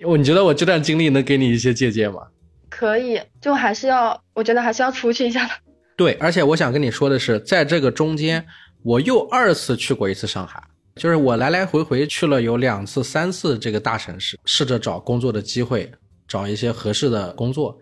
[0.04, 2.20] 我你觉得我这段经历能给你一些借鉴吗？
[2.68, 5.54] 可以，就还是要，我觉得还是要出去一下的。
[5.96, 8.46] 对，而且我想跟你说的是，在这个中间，
[8.82, 10.62] 我又二次去过一次上海，
[10.96, 15.90] 就是我来来回回去了有两次、三次这个大城市，试着找工作的机会，
[16.28, 17.78] 找一些合适的工作。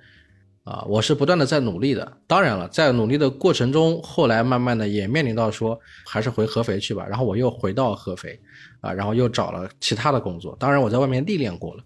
[0.64, 2.10] 啊，我是不断的在努力的。
[2.26, 7.06] 当然了，在努力的过程中，后来慢慢的也面临到说，还是回合肥去吧。
[7.06, 8.40] 然后我又回到合肥，
[8.80, 10.56] 啊，然后又找了其他的工作。
[10.58, 11.84] 当然，我在外面历练过了，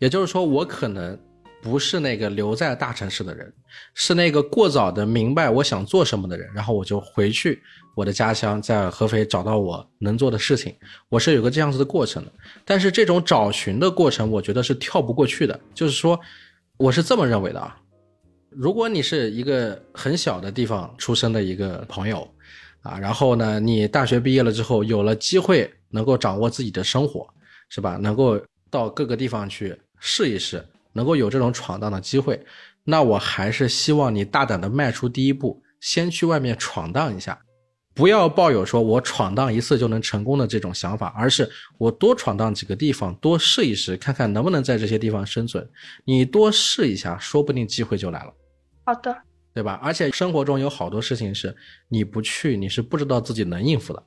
[0.00, 1.16] 也就是说，我可能
[1.62, 3.54] 不是那个留在大城市的人，
[3.94, 6.50] 是那个过早的明白我想做什么的人。
[6.52, 7.62] 然后我就回去
[7.94, 10.74] 我的家乡，在合肥找到我能做的事情。
[11.08, 12.32] 我是有个这样子的过程的。
[12.64, 15.60] 但是这种找寻的过程，我觉得是跳不过去的。
[15.72, 16.18] 就是说，
[16.78, 17.78] 我是这么认为的啊。
[18.56, 22.28] 如果你是一个很小的地方出生的一个朋友，
[22.82, 27.26] 啊，然后呢，你大学毕业了之后有了机会能够掌握自己的生活，
[27.68, 27.96] 是吧？
[27.96, 32.44] 能够到各个地方去试一试，能够有这种闯荡的机会，
[32.84, 37.40] 那我还是希望你大胆的迈出第一步，先去外面闯荡一下，
[37.94, 45.68] 不要抱有说我闯荡一次就能成功的这种想法，而是我多闯荡几个地方，多试一试，看看能不能在这些地方生存。
[46.04, 48.32] 你多试一下，说不定机会就来了。
[48.84, 49.16] 好的，
[49.54, 49.78] 对吧？
[49.82, 51.54] 而且生活中有好多事情是
[51.88, 54.02] 你不去，你是不知道自己能应付的。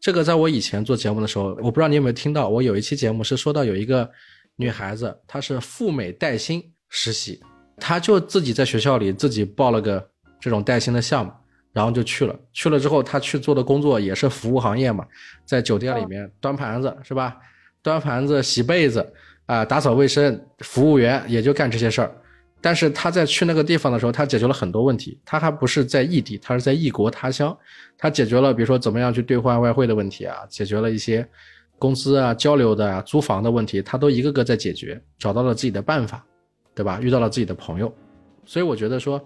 [0.00, 2.48] 这个在我以前做节目的时候，我不知道你有没有听到。
[2.48, 4.08] 我有一期节目是说到有一个
[4.56, 7.40] 女孩子，她是赴美带薪实习，
[7.78, 11.32] 她就自己在学校里自己报了个这种带薪的项目，
[11.72, 12.38] 然后就去了。
[12.52, 15.06] 去了之后，她去做的工作也是服务行业嘛，
[15.44, 17.36] 在酒店里面端盘子是吧？
[17.82, 19.12] 端盘子、洗被子
[19.46, 22.14] 啊，打扫卫生，服务员也就干这些事儿。
[22.60, 25.18] 但是他在去那个地方的时候，他解决了很多问题。
[25.24, 27.56] 他还不是在异地，他是在异国他乡。
[27.96, 31.26] 他解决了，比如说怎么样去兑换外汇的问题啊，解决了一些
[31.78, 36.24] 工资啊、交流的啊、租房的问题，他都一个个在解决，找到了自己的办法，
[36.74, 36.98] 对吧？
[37.00, 37.92] 遇到了自己的朋友。
[38.44, 39.22] 所以我觉得说，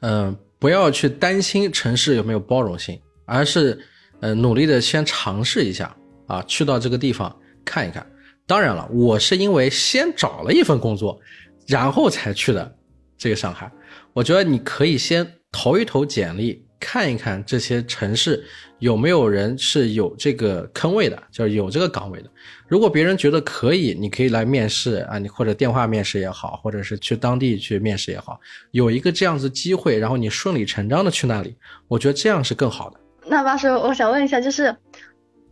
[0.00, 3.78] 嗯，不要去担心城市有没有包容性，而是，
[4.20, 5.94] 呃，努力的先尝试一下
[6.26, 8.06] 啊，去到这个地方看一看。
[8.46, 11.18] 当然了，我是因为先找了一份工作。
[11.66, 12.76] 然后才去的
[13.16, 13.70] 这个上海，
[14.12, 18.44] 我觉得你可以先投一投简历，看一看这些城市
[18.80, 22.28] 有没有人是有这个坑位的，就是有这个岗位的。
[22.66, 28.40] 如果别人觉得可以，你可以来面试啊，你或者电话面试也好，或者是去当地去面试也好，
[28.72, 31.54] 有一个这样子机会，然后你顺理成章的去那里，
[31.86, 32.98] 我觉得这样是更好的。
[33.26, 34.74] 那八叔，我想问一下，就是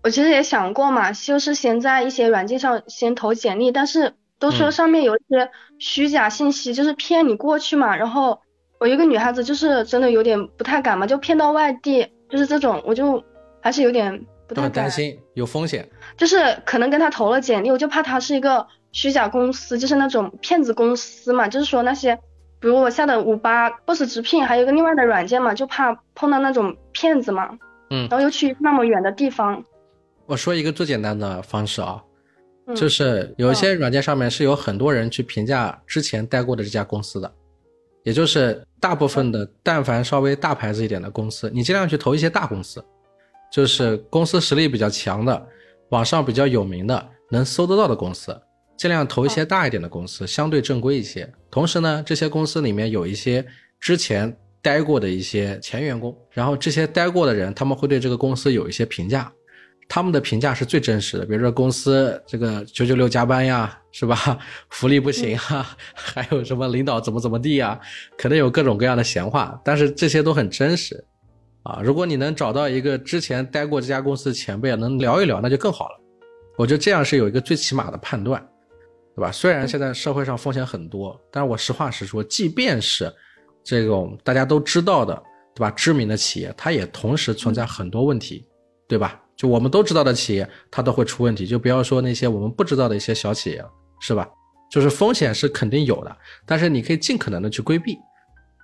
[0.03, 4.14] 我其实也想过嘛，就是先在一些软件上先投简历，但是。
[4.40, 5.48] 都说上面有一些
[5.79, 7.94] 虚假信息，就是骗你过去嘛。
[7.94, 8.40] 然后
[8.81, 13.22] 我一个女孩子，就是真的有点不太敢嘛，就骗到外地，就是这种，我就
[13.61, 14.72] 还是有点不太敢。
[14.72, 15.87] 担心有风险。
[16.16, 21.46] 就是可能跟他投了简历，我就怕他是一个虚假公司，就是那种骗子公司嘛。
[21.46, 22.16] 就是说那些，
[22.59, 27.50] 比如我下的五八 boss 直聘，还有一个另外的软件嘛，就怕碰到那种骗子嘛。
[27.90, 28.09] 嗯。
[28.09, 29.62] 然后又去那么远的地方。
[30.24, 32.03] 我说一个最简单的方式啊。
[32.74, 37.33] 就是有一些软件上面是有很多人去评价之前待过的这家公司的，
[38.02, 42.85] 也就是大部分的，但凡稍微大牌子一点的公司，你尽量去投一些大公司，
[43.52, 45.46] 就是公司实力比较强的，
[45.90, 48.38] 网上比较有名的，能搜得到的公司，
[48.76, 51.30] 尽量投一些大一点的公司，相对正规一些。
[51.50, 53.44] 同时呢，这些公司里面有一些
[53.78, 59.33] 之前待过的一些前员工，然后这些待过的人，他们会对这个公司有一些评价。
[59.92, 64.38] 他们的评价是最真实的，比如说公司这个九九六加班呀，是吧？
[64.70, 67.76] 福利不行啊， 还有什么领导怎么怎么地呀？
[68.16, 71.05] 可能有各种各样的闲话，但是这些都很真实
[71.64, 71.81] 啊。
[71.83, 76.00] 如果你能找到一个之前待过这家公司的前辈，能聊一聊，那就更好了。
[76.57, 78.40] 我觉得这样是有一个最起码的判断，
[79.16, 79.33] 对吧？
[79.33, 83.12] 虽然现在社会上风险很多，但是我实话实说，即便是
[83.64, 85.20] 这种大家都知道的，
[85.53, 85.70] 对吧？
[85.72, 88.46] 知名的企业，它也同时存在很多问题，
[88.87, 89.20] 对吧？
[89.40, 91.46] 就我们都知道的企业，它都会出问题。
[91.46, 93.64] 就不要说那些我们不知道的一些小企业，
[93.98, 94.29] 是吧？
[94.70, 97.96] 就是风险是肯定有的，但是你可以尽可能的去规避。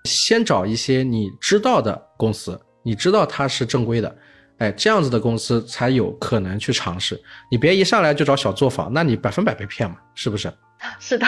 [0.05, 4.17] 先找一些你知道的公司，你知道它是正规的，
[4.59, 7.19] 哎，这样子的公司才有可能去尝试。
[7.51, 10.53] 你别一上来就找小作坊，那你百分百被骗嘛，是不是？
[11.01, 11.27] 是的，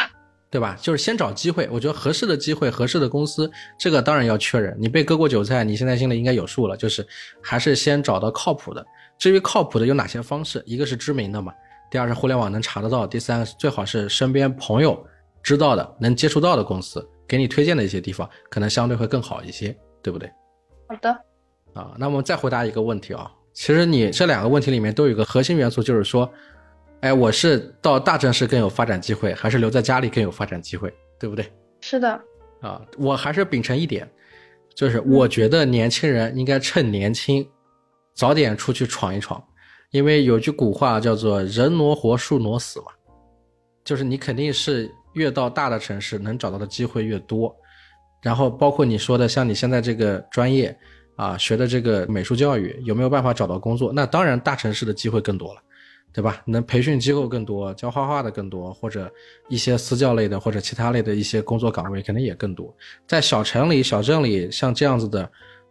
[0.50, 0.76] 对吧？
[0.78, 4.76] 就是先找机会，我觉得合适的机会、合适的公司，这个当然要确认。
[4.78, 7.06] 你被割过韭菜，你现在心里应该有数了，就是
[7.42, 8.84] 还是先找到靠谱的。
[9.18, 10.62] 至于靠谱的有哪些方式？
[10.64, 11.52] 一个是知名的嘛，
[11.90, 15.04] 第二是互联网能查得到，第三个最好是身边朋友
[15.42, 20.30] 知道的、能接触到的公司，给你推荐的一些地方，可能相对会更好一些，对不对？
[20.88, 21.10] 好的，
[21.74, 26.30] 啊，那我们再回答一个问题啊，其实你这两个问题里面都有一个核心元素，就是说，
[27.00, 31.44] 哎，我是到大城市更有发展机会，还是留在家里更有发展机会，对不对？
[31.80, 32.20] 是的，
[32.60, 34.08] 啊，我还是秉承一点，
[34.74, 37.46] 就是我觉得年轻人应该趁年轻，
[38.18, 39.40] 早点出去闯一闯，
[39.92, 42.86] 因为有句古话叫做“人挪活，树挪死”嘛，
[43.84, 47.54] 就是你肯定是越到大的城市，能找到的机会越多。
[48.20, 50.76] 然后包括你说的，像你现在这个专业
[51.14, 53.92] 啊，学的这个美术教育，有没有办法找到工作？
[53.92, 55.60] 那当然，大城市的机会更多了，
[56.12, 56.42] 对吧？
[56.44, 59.08] 能培训机构更多，教画画的更多，或者
[59.48, 62.76] 一些私教类的或者其他类的一些工作岗位肯定也更多。
[63.06, 65.30] 在小城里、小镇里，像这样子的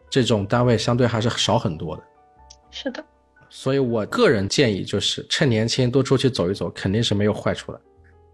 [0.10, 2.04] 这种单位，相对还是少很多的。
[2.80, 3.04] 是的，
[3.50, 7.82] 所以我个人建议就是趁年轻多出去走一走，肯定是没有坏处的。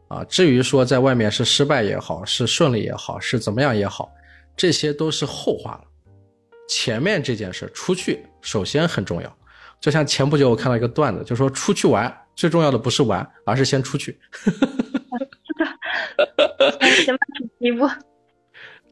[0.10, 4.12] 啊，至于说在外面是失败也好，是顺利也好，是怎么样也好，
[4.58, 5.86] 这些都是后话了。
[6.68, 9.38] 前面这件事出去首先很重要。
[9.80, 14.20] 就像前不久我看到一个段子，就说出去玩最重要的不是玩，而是先出去。
[14.34, 14.52] 是
[15.58, 15.66] 的，
[17.06, 17.88] 先迈出第一步。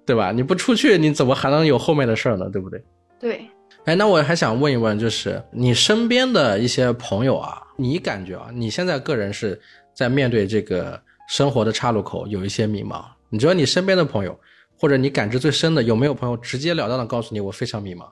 [0.05, 0.31] 对吧？
[0.31, 2.49] 你不出去，你怎么还能有后面的事儿呢？
[2.49, 2.81] 对不对？
[3.19, 3.45] 对。
[3.85, 9.59] 哎，那我还想问一问，就是你身边的一些朋友啊，你感觉啊，你现在个人是
[9.93, 11.01] 在面对这个。
[11.27, 14.37] 生活的岔路口有一些迷茫，你觉得你身边的朋友，
[14.77, 18.03] 或者你感知最深的，有没有朋友直截了当的告诉你我非常迷茫，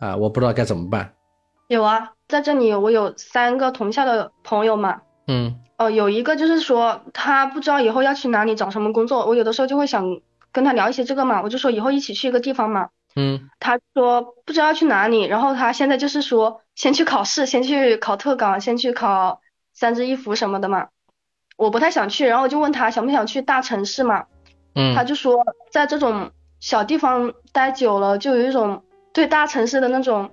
[0.00, 1.12] 啊，我不知道该怎么办？
[1.68, 19.40] 有啊，在这里我有三个同校的朋友嘛，嗯，哦，有一个就是说他不知道以后要去哪里找什么工作，我有的时候就会想跟他聊一些这个嘛，我就说以后一起去一个地方嘛，嗯，他说不知道去哪里，然后他现在就是说先去考试，先去考特岗，先去考
[19.72, 20.88] 三支一扶什么的嘛。
[21.56, 24.26] 我不太想去，然后我就问他想不想去大城市嘛，
[24.74, 28.82] 嗯，他就说在这种小地方待久了，就有一种
[29.14, 30.30] 对大城市的那种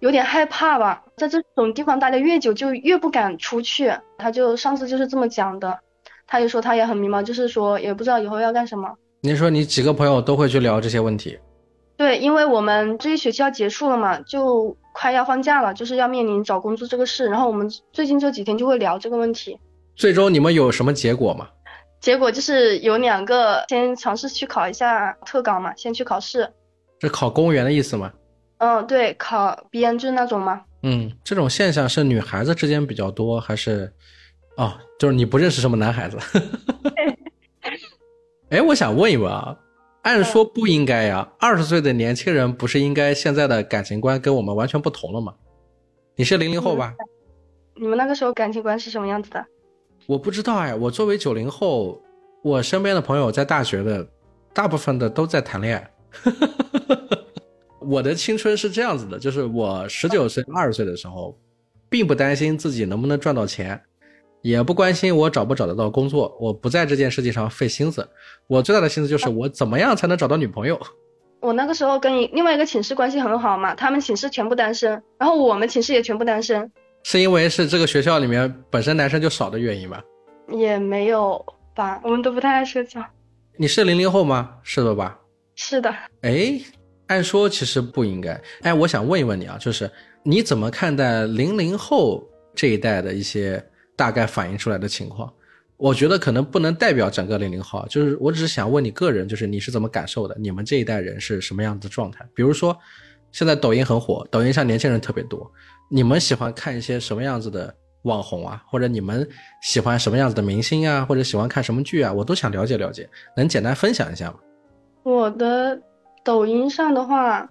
[0.00, 3.92] 有点害怕吧，在这种地方待的越久，就越不敢出去。
[4.16, 5.78] 他就上次就是这么讲的，
[6.26, 8.94] 他也说他也很迷茫，就是说也不知道以后要干什么。
[9.20, 11.38] 你说你几个朋友都会去聊这些问题？
[12.02, 19.56] 对，因为我们这一学期要结束了嘛，就快要放假了，就是要面临找工作这个事，然后我们最近这几天就会聊这个问题。
[19.94, 21.48] 最终你们有什么结果吗？
[22.00, 26.52] 结果就是有两个先尝试去考一下特岗嘛，先去考试。
[26.98, 28.12] 这考公务员的意思吗？
[28.58, 30.62] 嗯，对，考编制那种吗？
[30.82, 33.92] 嗯，这种现象是女孩子之间比较多，还是？
[34.56, 36.18] 哦，就是你不认识什么男孩子。
[38.50, 39.56] 哎，我想问一问啊，
[40.02, 45.32] 按说不应该呀，二十岁的年轻人不是应该现在的感情观跟我们完全不同了吗？
[46.16, 46.92] 你是零零后吧？
[47.76, 49.44] 你们那个时候感情观是什么样子的？
[50.06, 52.02] 我不知道哎，我作为九零后，
[52.42, 54.04] 我身边的朋友在大学的，
[54.52, 55.90] 大部分的都在谈恋爱。
[57.78, 61.38] 我的青春是这样子的，就是我十九岁、二十岁的时候，
[61.88, 63.80] 并不担心自己能不能赚到钱，
[64.42, 68.06] 也不关心我找不找得到工作，我不在这件事情上费心思。
[68.48, 70.78] 我最大的心思就是我怎么样才能找到女朋友。
[71.40, 76.70] 我那个时候跟另外一个寝室关系很好嘛，他们寝室全部单身，然后我们寝室也全部单身。
[77.04, 80.00] 是因为是这个学校里面本身男生就少的原因吗？
[80.52, 83.04] 也没有吧，我们都不太爱社交。
[83.56, 84.50] 你是零零后吗？
[84.62, 85.18] 是的吧？
[85.56, 85.92] 是的。
[86.22, 86.60] 哎，
[87.08, 88.40] 按说其实不应该。
[88.62, 89.90] 哎，我想问一问你啊，就是
[90.22, 92.22] 你怎么看待零零后
[92.54, 93.62] 这一代的一些
[94.02, 95.32] 大概反映出来的情况？
[95.76, 100.36] 我觉得可能不能代表整个零零后，就是我只是想问你个人，就是你是怎么感受的？
[100.40, 102.26] 你们这一代人是什么样的状态？
[102.34, 102.76] 比如说，
[103.30, 105.48] 现在抖音很火，抖音上年轻人特别多。
[105.88, 108.60] 你们喜欢看一些什么样子的网红啊？
[108.66, 109.28] 或者你们
[109.62, 111.04] 喜欢什么样子的明星啊？
[111.04, 112.12] 或者喜欢看什么剧啊？
[112.12, 114.34] 我都想了解了解，能简单分享一下吗？
[115.04, 115.80] 我的
[116.24, 117.48] 抖音上的话，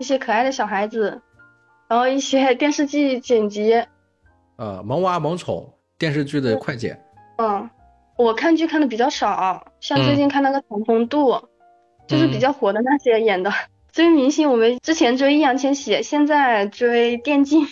[0.00, 1.22] 一些可爱的小孩子，
[1.88, 3.84] 然后一些电视剧剪辑，
[4.56, 7.00] 呃，萌娃萌宠电视剧的快剪。
[7.38, 7.70] 嗯，
[8.18, 11.40] 我看剧看的比较少，像最近看那个唐风度，
[12.08, 13.52] 就是比较火的那些演的。
[13.92, 17.64] 追明星，我们之前追易烊千玺，现在追电竞。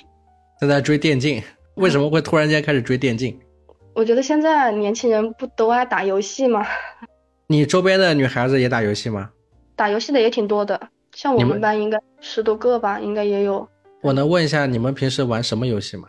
[0.61, 1.42] 现在追电竞，
[1.74, 3.36] 为什么会突然间开始追电竞？
[3.96, 6.64] 我觉得现在年轻人不都爱打游戏吗？
[7.48, 9.30] 你周边的女孩子也打游戏吗？
[9.74, 10.80] 打游戏的也挺多的，
[11.16, 13.68] 像我们班应该十多个吧，应该也有。
[14.02, 16.07] 我能问一下你们平时玩什么游戏吗？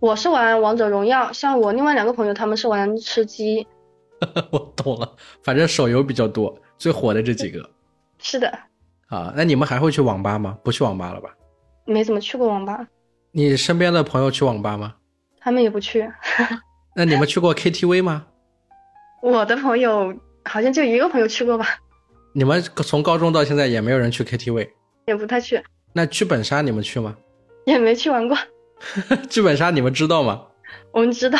[0.00, 3.66] 我是玩王者荣耀，像我另外两个朋友他们是玩吃鸡。
[4.50, 7.68] 我懂了，反正手游比较多，最火的这几个。
[8.18, 8.50] 是的。
[9.08, 10.56] 啊，那你们还会去网吧吗？
[10.64, 11.30] 不去网吧了吧？
[11.84, 12.86] 没怎么去过网吧。
[13.32, 14.94] 你身边的朋友去网吧吗？
[15.38, 16.10] 他们也不去。
[16.96, 18.26] 那你们去过 KTV 吗？
[19.22, 20.14] 我的朋友
[20.46, 21.66] 好像就一个朋友去过吧。
[22.32, 24.70] 你们从高中到现在也没有人去 KTV，
[25.06, 27.14] 也不太去，那剧本杀你们去吗？
[27.66, 28.38] 也没去玩过。
[29.28, 30.42] 剧本杀你们知道吗？
[30.92, 31.38] 我们知道。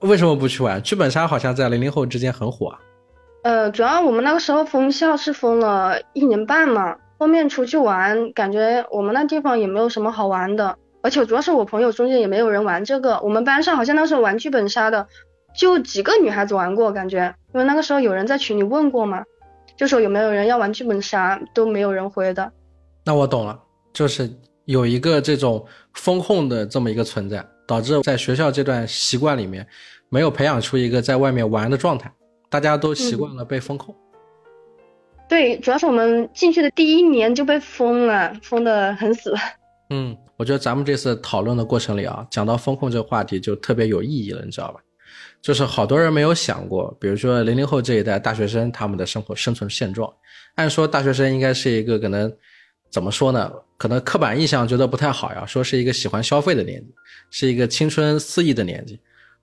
[0.00, 0.80] 为什么不去玩？
[0.82, 2.78] 剧本杀好像在零零后之间很火啊。
[3.42, 13.20] 呃，主要我们那个时候封校是封了一年半嘛，后面出去玩，感觉我们那地方也没有什么好玩的，而且主要是我朋友中间也没有人玩这个。
[13.20, 15.06] 我们班上好像那时候玩剧本杀的
[15.56, 19.22] 就几个女孩子玩过，感觉，因为那个时候有人在群里问过嘛，
[19.76, 22.52] 就说有没有人要玩剧本杀，都没有人回的。
[23.04, 23.58] 那我懂了，
[23.92, 24.28] 就是
[24.66, 27.44] 有一个这种风控的这么一个存在。
[27.68, 29.66] 导致在学校这段习惯里面，
[30.08, 32.08] 没有培养出一个在外面玩的状态，
[32.48, 33.92] 大家都习惯了被风控。
[35.28, 39.34] 对，主要是我们进去的第一年就被封了，封的很死。
[39.90, 44.78] 嗯，我觉得咱们这次讨论的过程里啊，讲到风控这个话题就特别有意义了，你知道吧？
[45.42, 50.08] 就是好多人没有想过，比如说零零后这一代大学生他们的生活生存现状。
[50.54, 52.32] 按说大学生应该是一个可能。
[52.88, 53.52] 怎么说呢？
[53.76, 56.94] 可能刻板印象觉得不太好呀，说是一个喜欢消费的年纪，
[57.30, 58.98] 是一个青春肆意的年纪，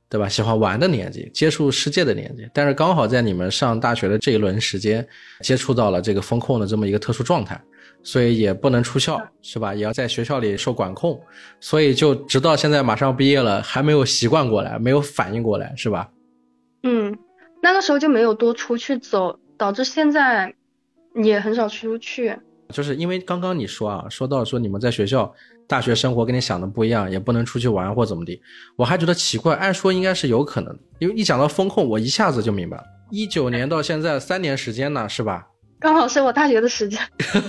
[0.09, 0.27] 对吧？
[0.27, 2.49] 喜欢玩的年纪，接触世界的年纪。
[2.53, 5.07] 但是刚好在你们上大学的这一轮时间，
[5.41, 7.59] 接触到了这个风控的这么一个特殊状态，
[8.03, 9.73] 所以也不能出校，是吧？
[9.73, 11.21] 也要在学校里受管控，
[11.59, 16.09] 所以就直到现在马上毕业了，还没有习惯过来，没有反应过来，是吧？
[16.83, 17.17] 嗯，
[17.61, 20.53] 那个时候就没有多出去走，导致现在
[21.23, 22.35] 也很少出去。
[22.73, 25.33] 就是因为刚刚你说啊，说到说你们在学校
[25.67, 28.41] 大学生活跟你想的不一样，也不能出去玩或怎么的，
[28.75, 29.55] 我还觉得奇怪。
[29.55, 32.83] 按说应该是有可能，因为一讲到风控，我一下子就明白了。
[33.11, 35.47] 一九年到现在三年时间呢，是吧？
[35.79, 36.99] 刚好是我大学的时间。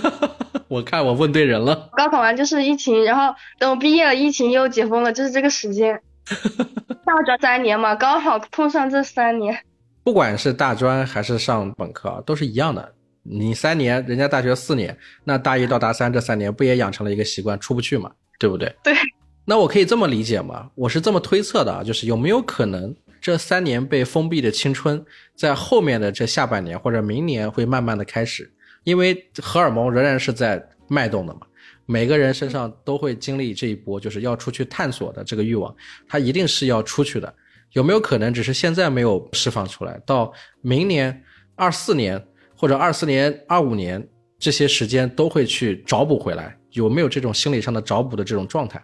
[0.67, 1.89] 我看我问对人了。
[1.95, 6.01] 高考完就是疫情，然后等我毕业了，疫情又解封了，就是这个时间。
[7.05, 9.57] 大专三年嘛，刚好碰上这三年。
[10.03, 12.93] 不管是大专还是上本科，都是一样的。
[13.27, 18.71] 你三年，人家大学四年，那大一到大三这三年不也养成了一个习惯，出不去嘛，对不对？
[18.83, 18.93] 对。
[19.45, 20.69] 那我可以这么理解吗？
[20.75, 25.03] 我是这么推测的啊，就是有没有可能这三年被封闭的青春，
[25.35, 28.51] 在后面的这下半年或者明年会慢慢的开始，
[28.83, 31.41] 因为荷尔蒙仍然是在脉动的嘛，
[31.87, 35.75] 每个人身上都会经历这一波，就是要出去探索的这个欲望，
[36.07, 37.33] 他一定是要出去的。
[37.71, 41.23] 有没有可能只是现在没有释放出来，到明年
[41.55, 42.23] 二四年？
[42.57, 44.07] 或者二四年、二五年
[44.39, 48.83] 这些时间都会去找补回来，有没有这种心理上的找补的这种状态？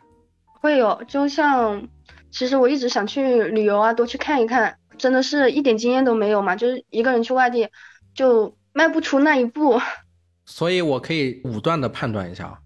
[0.60, 1.88] 会有，就像
[2.30, 7.68] 其实我一直想去旅游啊，多去看一看，真的是一点经验都没有嘛，就是一个人去外地
[8.14, 9.80] 就迈不出那一步。
[10.46, 12.60] 所以我可以武断的判断一下啊，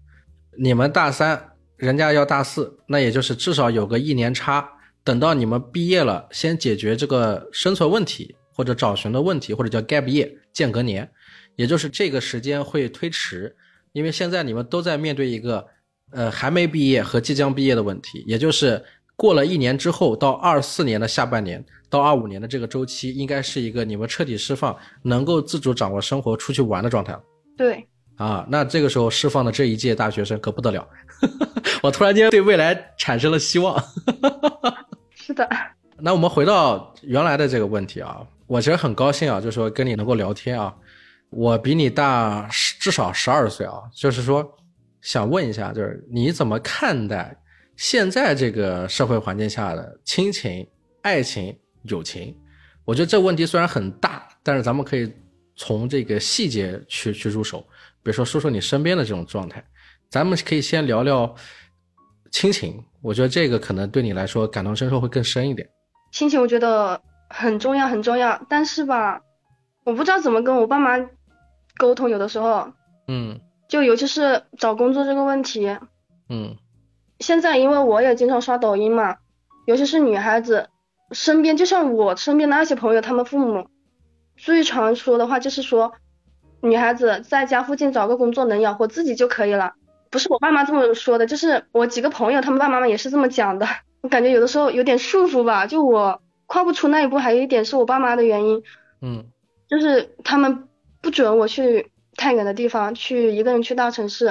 [0.58, 4.68] 你们大三，人家要大四，那也就是至少有个一年差，
[5.04, 8.34] 等到你们毕业了，先解决这个生存问题。
[8.56, 11.06] 或者找寻的问题，或者叫 gap year 间隔年，
[11.56, 13.54] 也就是这个时间会推迟，
[13.92, 15.66] 因为现在你们都在面对一个，
[16.12, 18.82] 呃，还没毕业和即将毕业的问题，也就是
[19.14, 27.14] 过了一年之后，到二四年的下半年到二五年的这个周期，应该是一个你们彻底释放，能够自主掌握生活、出去玩的状态
[27.58, 27.86] 对，
[28.16, 30.88] 啊，那这个时候释放的这一届大学生可不得了，
[31.84, 33.78] 我突然间对未来产生了希望。
[35.14, 35.46] 是的。
[35.98, 38.26] 那我们回到原来的这个问题啊。
[38.46, 40.72] 我其实很高兴啊，就是说跟你能够聊天啊，
[41.30, 44.48] 我比你大至少十二岁啊，就是说
[45.00, 47.36] 想问一下，就是你怎么看待
[47.76, 50.64] 现在这个社会环境下的亲情、
[51.02, 52.36] 爱情、友情？
[52.84, 55.12] 我觉得这问题虽然很大，但是咱们可以
[55.56, 57.60] 从这个细节去去入手，
[58.02, 59.64] 比如说说说你身边的这种状态，
[60.08, 61.34] 咱们可以先聊聊
[62.30, 65.68] 亲情，我觉得这个可能对你来说感同身受会更深一点。
[66.12, 67.02] 亲情，我觉得。
[67.28, 69.20] 很重要，很重要，但是吧，
[69.84, 70.98] 我不知道怎么跟我爸妈
[71.76, 72.68] 沟通，有的时候，
[73.08, 75.76] 嗯，就尤其是找工作这个问题，
[76.28, 76.56] 嗯，
[77.18, 79.16] 现在因为我也经常刷抖音嘛，
[79.66, 80.68] 尤其是女孩子
[81.12, 83.68] 身边，就像我身边的那些朋友，他们父母
[84.36, 85.92] 最常说的话就是说，
[86.60, 89.74] 女孩子在家附近找个工作能养活自己就可以了，
[90.10, 93.66] 不是我爸妈这么说的，就是我几个朋友他们爸爸妈妈也是这么讲的，
[94.02, 96.20] 我感觉有的时候有点束缚吧，就我。
[96.46, 98.62] 跨不出那一步，还有一点是我爸妈的原因，
[99.00, 99.24] 嗯，
[99.68, 100.68] 就是他们
[101.00, 104.26] 不准我去太远的地方，去一个人去大城市，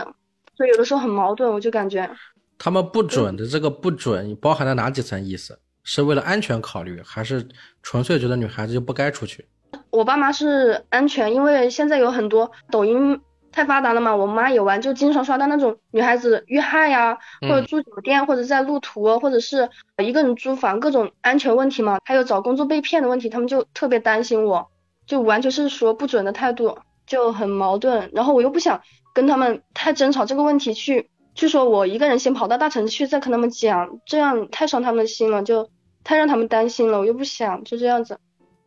[0.55, 2.09] 所以有的时候很矛盾，我就感觉
[2.57, 5.59] 他们不准的这个不准包含了哪几层意思？
[5.83, 7.47] 是为了安全考虑，还是
[7.83, 9.45] 纯粹觉得女孩子就不该出去？
[9.89, 13.21] 我爸妈是安全，因为现在有很多抖音。
[13.55, 19.69] 太发达了嘛，我妈也玩，就经常刷到那种女孩子遇害呀，或者住酒店，或者在路途，或者是
[20.03, 24.67] 一个人租房，各种安全问题嘛，还有找工作被骗的问题，他们就特别担心我，
[25.07, 26.77] 就完全是说不准的态度。
[27.07, 28.81] 就很矛盾，然后我又不想
[29.13, 35.69] 跟他们太争吵这个问题，去去说我一个人先跑到大城市去再跟他们讲，这样太伤他们的心了，就
[36.03, 38.17] 太让他们担心了，我又不想就这样子。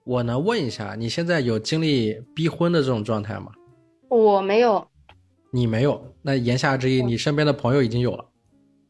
[0.05, 3.51] 我能问一下，你现在有经历逼婚的这种状态吗？
[4.09, 4.89] 我没有，
[5.51, 8.27] 你没有，那言下之意，你身边的朋友已经有了。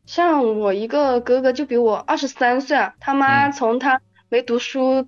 [0.06, 4.00] 像我一个哥哥就比我二十三岁啊，他妈嗯从他
[4.30, 5.06] 没读书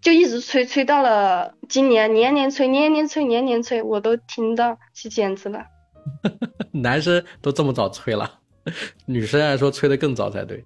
[0.00, 5.66] 就一直催催到了今年，年年催，年年催，年年催，我都听到起茧子了。
[6.72, 8.40] 男生都这么早催了，
[9.06, 10.64] 女生来说催的更早才对。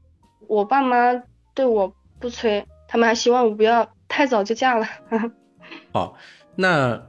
[0.49, 1.22] 我爸妈
[1.55, 4.86] 对我不催，他们还希望我不要太早就嫁了。
[5.93, 6.14] 好，
[6.55, 7.03] 那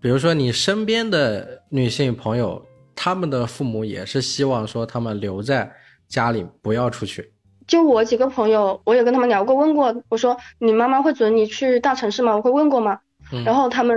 [0.00, 5.70] 比如说你身边的女性朋友，她们的父母也是希望说他们留在
[6.08, 7.32] 家里，不要出去。
[7.66, 12.34] 就我几个朋友，我也跟他们聊过，问过，我说你妈妈会准你去大城市吗？
[12.34, 12.98] 我会问过吗？
[13.32, 13.96] 嗯、然后他们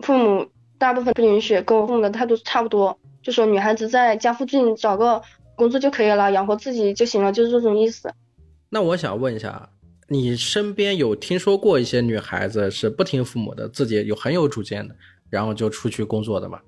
[0.00, 5.22] 父母大部分不允许，跟我父母的态度差不多，就说女孩子在家附近找个
[5.54, 8.12] 工作就可以了，养活自己就行了，就是这种意思。
[8.68, 9.70] 那我想问一下，
[10.08, 14.94] 你身边有听说过一些女孩子是不听父母的，自己有很有主见的，
[15.30, 16.60] 然后就出去工作的嘛？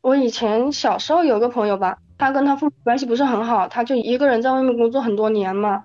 [0.00, 5.82] 我以前小时候有个朋友吧，他跟他父母关系不是很好，他就一个人在外面工作很多年嘛，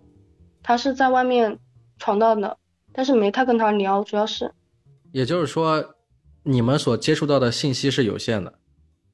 [0.62, 1.58] 他是在外面
[1.98, 2.58] 闯荡的，
[2.94, 4.54] 但是没太跟他聊，主要是。
[5.12, 5.84] 也就是说，
[6.44, 8.54] 你们所接触到的信息是有限的，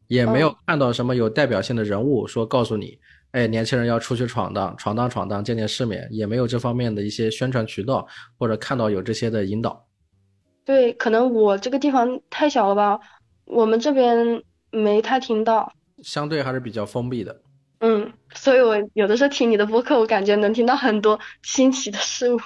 [0.10, 3.00] 也没有看到什么有代表性的人物说告诉你，
[3.32, 8.06] 哎，年轻人要出去闯荡，闯荡闯荡，见见世面，也没有这方面的一些宣传渠道，
[8.38, 9.87] 或者看到有这些的引导。
[10.68, 13.00] 对，可能我这个地方太小了吧，
[13.46, 15.72] 我们这边没太听到，
[16.04, 17.34] 相对还是比较封闭的。
[17.80, 22.40] 嗯，所以我有的时候听你的播客，我感觉能听到很多新奇的事物。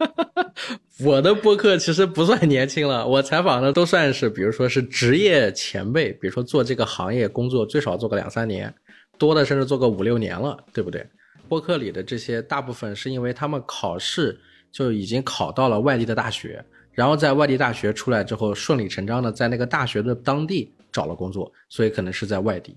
[1.04, 8.74] 我的播客其实不算年轻了，我采访的都算是，比如说是职业前辈，比如说做这个行业工作最少做个两三年，
[9.18, 11.06] 多的甚至做个五六年了，对不对？
[11.46, 14.40] 播客里的这些大部分是因为他们考试
[14.72, 16.64] 就已经考到了外地的大学，
[16.98, 22.76] 然后在外地大学出来之后，顺理成章的在那个大学的当地找了工作，所以可能是在外地，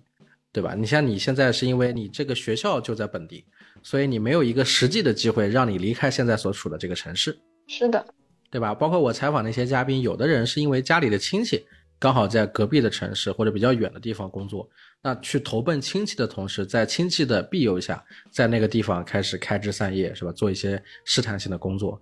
[0.52, 0.76] 对吧？
[0.76, 3.44] 你像你现在是因为你这个学校就在本地，
[3.82, 7.36] 所以你没有一个实际的机会让你离开现在所处的这个城市。
[7.66, 8.06] 是的，
[8.52, 8.76] 对吧？
[8.76, 11.66] 包括我采访那些嘉宾，有的人是因为家里的亲戚
[11.98, 14.70] 刚好在隔壁的城市或者比较远的地方工作，
[15.02, 20.32] 那去投奔亲戚的同时，在亲戚的庇佑下，在那个地方开始开枝散叶，是吧？
[20.32, 22.00] 做一些试探性的工作。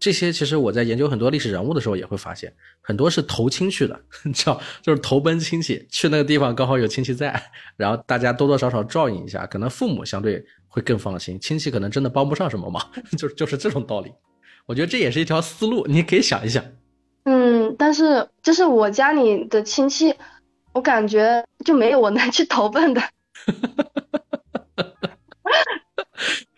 [0.00, 7.42] 这些其实我在研究很多历史人物的时候也会发现，很多是投亲去的， 你知道，就是投奔亲戚，去那个地方刚好有亲戚在，
[7.76, 12.84] 然后大家多多少少照应一下，可能父母相对会更放心，亲戚可能真的帮不上什么忙，
[13.18, 14.12] 就就是这种道理。
[14.66, 16.64] 我觉得这也是一条思路，你可以想一想。
[17.24, 20.14] 嗯，但是就是我家里的亲戚，
[20.72, 23.02] 我感觉就没有我能去投奔的。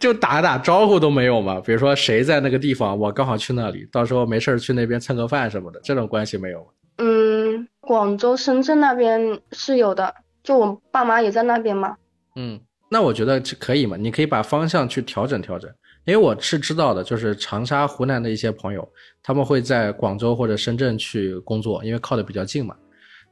[0.00, 1.60] 就打打招呼都没有吗？
[1.64, 6.66] 比如说谁在那个地方，我刚好去那里，到时候没事去那边蹭个饭什么的，这种关系没有吗？
[6.96, 11.94] 嗯，广州、深圳那边是有的，就我爸妈也在那边嘛。
[12.36, 12.58] 嗯，
[12.90, 15.70] 那我觉得可以嘛，你可以把方向去调整调整。
[16.06, 18.88] 因为我是知道的，就是长沙、湖南的一些朋友，
[19.22, 22.74] 他们会在广州或者深圳去工作，因为靠的比较近嘛。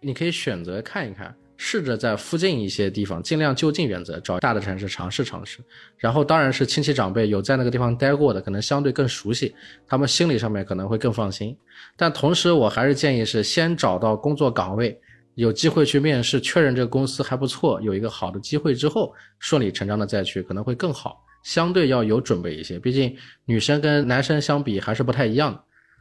[0.03, 5.59] 你可以选择看一看，试着在附近一些地方，尽量就近原则，找大的城市尝试尝试。
[5.99, 9.53] 然后当然是亲戚长辈有在那个地方待过的，可能相对更熟悉，
[9.87, 11.55] 他们心理上面可能会更放心。
[11.97, 14.97] 但同时，我还是建议是先找到工作岗位，
[15.35, 21.25] 有机会去面试，确认这个公司还不错，有一个好的机会之后，顺理成章的再去，可能会更好。
[21.43, 25.61] 相对要有准备一些，毕竟女生跟男生相比还是不太一样的。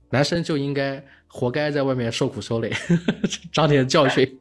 [0.09, 2.71] 男生就应该活该在外面受苦受累，
[3.51, 4.39] 长点教训。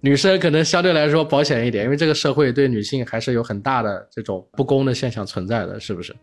[0.00, 6.14] 女生可能相对来说保险一点，因为这个社会对女性还是有很大的这种不公的现象存在的，是不是？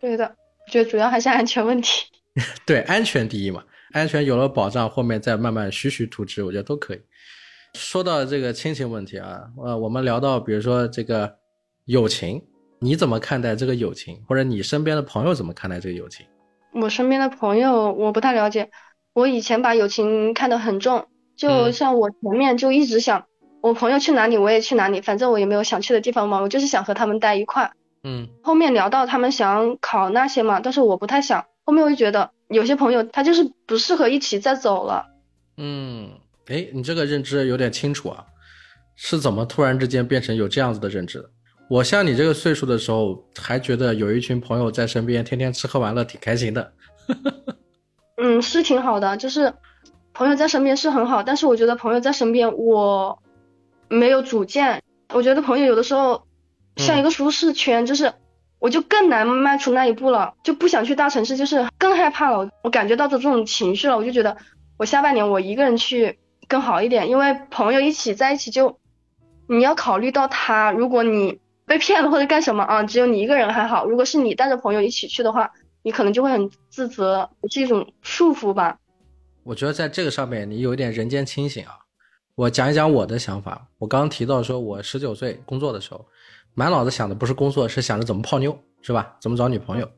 [0.00, 0.24] 对的，
[0.66, 2.06] 我觉得主要还是安全问题。
[2.66, 7.00] 对，安全第一嘛，安全有了保障，后面再慢慢徐徐图之，我觉得都可以。
[7.74, 11.36] 说到这个亲情问题啊，呃，我们聊到比如说这个
[11.84, 12.42] 友情。
[12.82, 16.24] 你怎么看待这个友情，或者你身边的朋友怎么看待这个友情？
[16.72, 18.70] 我身边的朋友我不太了解，
[19.12, 21.06] 我以前把友情看得很重，
[21.36, 23.26] 就像我前面就一直想，
[23.60, 27.72] 我朋友去哪里我也去哪里，反正我也没有想去的地方嘛，我就是想和他们待一块。
[28.02, 35.04] 嗯，后面聊到他们想考那些嘛，但是我不太想，后面我就觉得有些朋友他就是不适合一起再走了。
[35.58, 36.10] 嗯，
[36.46, 38.24] 哎，你这个认知有点清楚啊，
[38.96, 41.28] 是怎么突然之间变成有这样子的认知的？
[41.68, 46.72] 我像你这个岁数的时候，还觉得有一群朋友在身边，天天吃喝玩乐，挺开心的。
[48.22, 49.54] 嗯，是挺好的，就是
[50.12, 53.18] 朋友在身边是很好，但是我觉得朋友在身边我
[53.88, 54.82] 没有主见。
[55.14, 56.24] 我觉得朋友有的时候
[56.76, 58.12] 像一个舒适圈，就是
[58.58, 62.50] 我就更难迈出那一步了，就不想去大城市，就是更害怕了。
[62.62, 64.36] 我感觉到的这种情绪了，我就觉得
[64.76, 68.78] 我下半年我一个人去更好一点，因为朋友一起在一起就
[69.48, 75.52] 你要考虑到他，如果你被骗了或者干什么啊，只有你一个人还好，如果是你带着朋友一起去的话，
[75.82, 78.78] 你可能就会很自责，是一种束缚吧。
[79.42, 81.72] 我觉得在这个上面你有一点人间清醒啊。
[82.36, 83.68] 我讲一讲我的想法。
[83.78, 86.06] 我刚刚提到说，我十九岁工作的时候，
[86.54, 89.14] 满脑子想的不是工作，是想着怎么泡妞，是吧？
[89.20, 89.90] 怎么找女朋友？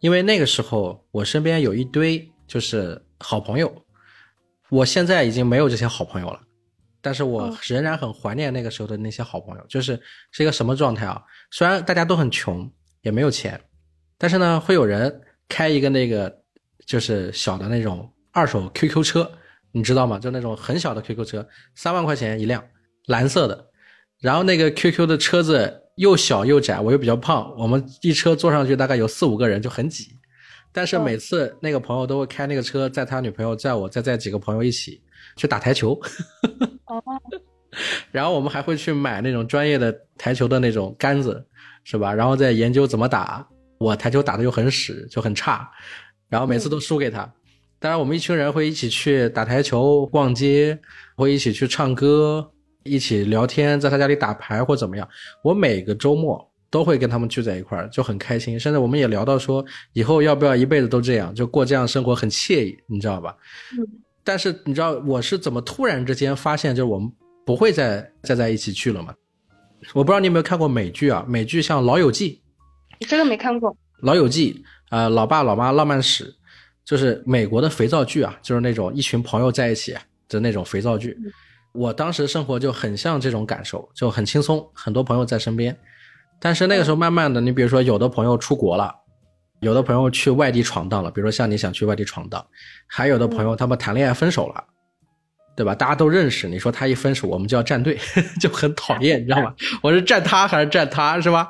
[0.00, 3.72] 因为那个时候我身边有一堆就是好朋友，
[4.70, 6.40] 我现在已经没有这些好朋友了，
[7.00, 9.64] 但是我仍然很怀念那个时候的那些好朋友。
[9.68, 10.00] 就是
[10.32, 11.22] 是一个什么状态啊？
[11.52, 12.68] 虽然大家都很穷，
[13.02, 13.60] 也没有钱，
[14.18, 16.34] 但是呢，会有人开一个那个
[16.86, 19.30] 就是小的那种二手 QQ 车。
[19.76, 20.20] 你知道吗？
[20.20, 21.44] 就那种很小的 QQ 车，
[21.74, 22.62] 三万块钱一辆，
[23.06, 23.66] 蓝色的。
[24.20, 30.16] 然后那个 QQ 的车子又小又窄，我又比较胖，我们一车坐上去大概有四五个人，就很挤。
[30.70, 35.02] 但是每次那个朋友都会开那个车，载他女朋友，载我，再载几个朋友一起
[35.34, 36.00] 去打台球。
[36.86, 37.02] 哦。
[38.12, 41.44] 然后我们还会去买那种专业的台球的那种杆子，
[41.82, 42.14] 是吧？
[42.14, 43.44] 然后再研究怎么打。
[43.78, 45.68] 我台球打的又很屎，就很差，
[46.28, 47.20] 然后每次都输给他。
[47.78, 50.78] 当然，我们一群人会一起去打台球、逛街，
[51.16, 52.50] 会一起去唱歌，
[52.82, 55.06] 一起聊天，在他家里打牌或怎么样。
[55.42, 58.58] 我每个周末都会跟他们聚在一块儿，就很开心。
[58.58, 59.62] 甚至我们也聊到说，
[59.92, 63.36] 以后要不要一辈子都这样，就过这样生活很惬意，你知道吧？
[63.78, 63.86] 嗯。
[64.26, 67.12] 但是你知道我是怎么突然之间发现，就是我们
[67.44, 69.14] 不会再再在一起去了吗？
[69.92, 71.22] 我不知道你有没有看过美剧啊？
[71.28, 72.30] 美剧像《老友记》，
[73.00, 73.70] 这个没看过。
[74.00, 74.54] 《老友记》
[74.90, 76.24] 呃，《老爸老妈浪漫史》。
[76.84, 79.96] 就是美国的肥皂剧啊，就是那种一群朋友在一起
[80.28, 81.16] 的那种肥皂剧。
[81.72, 85.74] 我当时生活就很像这种感受，就很轻松，很多朋友在身边。
[86.38, 88.94] 但是那个时候，慢慢的，你比如说有的朋友出国了，
[89.60, 92.46] 有的朋友去外地闯荡了，比如说像你想去外地闯荡，
[92.86, 94.62] 还有的朋友他们谈恋爱分手了，
[95.56, 95.74] 对吧？
[95.74, 97.98] 大家都认识，你说他一分手，我们就要站队，
[98.38, 99.54] 就很讨厌，你知道吗？
[99.82, 101.48] 我是站他还是站他，是吧？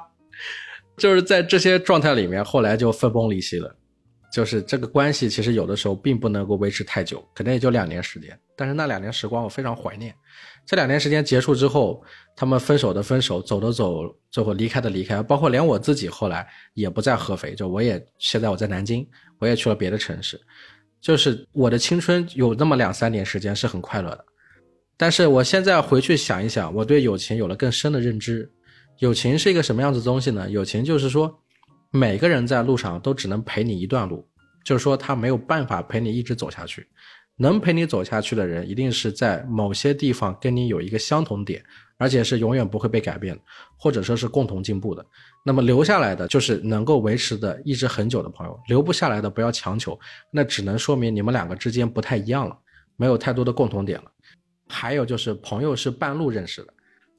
[0.96, 3.74] 就是在这些状态里面，后来就分崩离析了。
[4.32, 8.36] 就是这个关系，其实有的时候并不能够维持太久，可能也就两年时间。
[8.56, 10.12] 但是那两年时光我非常怀念。
[10.66, 12.02] 这两年时间结束之后，
[12.34, 19.06] 他们分手的分手，走的走，最后离开的离开，包括连我自己后来也不在合肥，就我也现在我在南京，
[19.38, 20.40] 我也去了别的城市。
[21.00, 24.24] 就是我的青春有那么两三年时间是很快乐的，
[24.96, 28.50] 但是我现在回去想一想，我对友情有了更深的认知。
[28.98, 30.50] 友情是一个什么样子的东西呢？
[30.50, 31.40] 友情就是说。
[31.96, 34.28] 每个人在路上都只能陪你一段路，
[34.64, 36.88] 就是说他没有办法陪你一直走下去。
[37.36, 41.64] 能陪你走下去的人，一定是在某些地方跟你有一个相同点，
[41.96, 43.38] 而且是永远不会被改变，
[43.78, 45.06] 或者说是共同进步的。
[45.46, 48.58] 那么留下来的就是能够维持的一直很久的朋友。
[48.66, 49.96] 留不下来的不要强求，
[50.32, 52.58] 那只能说明你们两个之间不太一样了，
[52.96, 54.10] 没有太多的共同点了。
[54.68, 56.73] 还有就是朋友是半路认识的，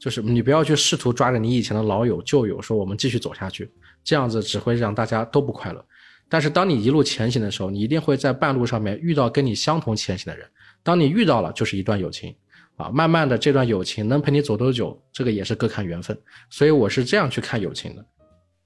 [0.06, 3.68] 就是你不要去试图抓着你以前的老友旧友说我们继续走下去。
[4.04, 5.84] 这样子只会让大家都不快乐，
[6.30, 10.48] 但是当你一路前行的时候，你一定会在半路上面遇到跟你相同前行的人。
[10.84, 12.36] 当你遇到了，就是一段友情，
[12.76, 16.16] 啊，慢慢的这段友情能陪你走多久，这个也是各看缘分。
[16.52, 18.06] 所以我是这样去看友情的。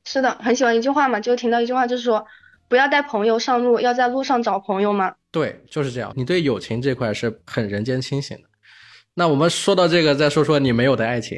[0.03, 2.25] 是的，很喜欢一句话嘛，就听到一句话，就是说
[2.67, 5.15] 不要带朋友上路，要在路上找朋友嘛。
[5.31, 6.11] 对，就是这样。
[6.17, 8.48] 你对友情这块是很人间清醒的。
[9.19, 11.37] 那我们说到这个，再说说你没有的爱情，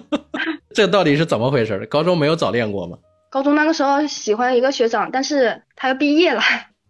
[0.76, 1.86] 这到底是怎么回事？
[1.86, 2.98] 高中没有早恋过吗？
[3.30, 6.42] 高中那个时候喜欢一个学长，但是他要毕业了，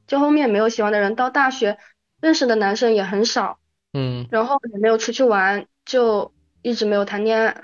[0.09, 1.14] 就后面没有喜欢的人。
[1.14, 1.79] 到大学
[2.21, 3.61] 认识的男生也很少，
[3.93, 7.57] 嗯，然后也没有出去玩，就一直没有谈恋爱。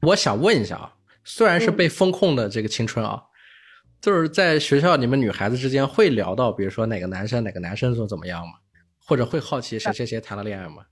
[0.00, 0.92] 我想问一下啊，
[1.22, 3.22] 虽然是被风控的这个青春啊，
[4.00, 8.54] 就是在学校你们女孩子之间会聊到，比如说哪个男生哪个男生怎怎么样吗？
[9.06, 10.82] 或者会好奇谁谁谁谈了恋爱吗？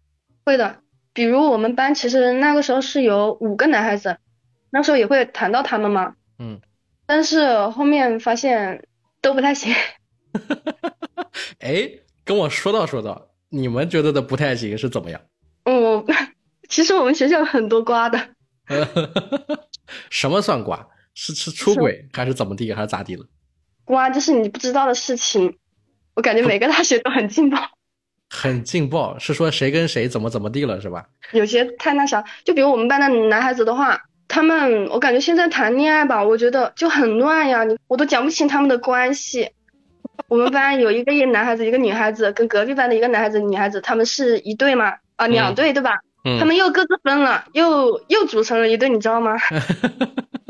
[0.50, 0.80] 会的，
[1.12, 4.18] 比如我们班其实那个时候是有五个男孩子，
[4.70, 6.60] 那时候也会谈到他们嘛，嗯。
[7.06, 8.84] 但是后面发现
[9.20, 9.72] 都不太行。
[11.60, 11.88] 哎，
[12.24, 15.20] 跟我说道说道，你们觉得的不太行是怎么样？
[15.64, 16.04] 嗯，
[16.68, 18.28] 其实我们学校有很多瓜的。
[20.10, 20.88] 什么算瓜？
[21.14, 23.24] 是是出轨还是怎么地还是咋地了？
[23.84, 25.58] 瓜就是你不知道的事情。
[26.14, 27.58] 我感觉每个大学都很劲爆。
[28.30, 31.04] 很劲爆是说谁跟谁怎么怎么地了是吧？
[31.32, 34.00] 有些太那啥，就比如我们班的男孩子的话。
[34.32, 39.50] 他们，我感觉现在谈恋爱吧，我觉得就很乱呀，你我都讲不清他们的关系。
[40.28, 44.94] 我们班有一个一男孩子，一个女孩子，跟隔壁班的一个男孩子、女孩子，他们是一对吗？
[45.16, 45.98] 啊，两对对吧？
[46.24, 49.36] 嗯，他们又各自分了，又又组成了一对，你知道吗？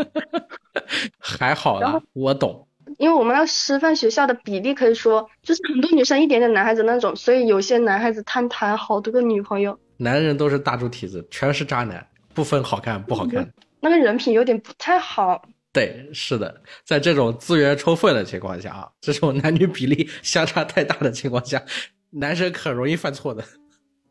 [1.19, 2.69] 还好啦，我懂。
[3.01, 9.81] 因为我们那师范学校的比例可以说就是很多女生一点点男孩子那种，所以有些男孩子他谈好多个女朋友。
[9.97, 13.51] 男人都是大猪蹄子，全是渣男，不分好看不好看。
[13.81, 15.43] 那个人品有点不太好。
[15.73, 21.63] 对，是的，在这种资源充分的情况下啊，这种男女比例相差太大的情况下，
[22.11, 23.43] 男生很容易犯错的。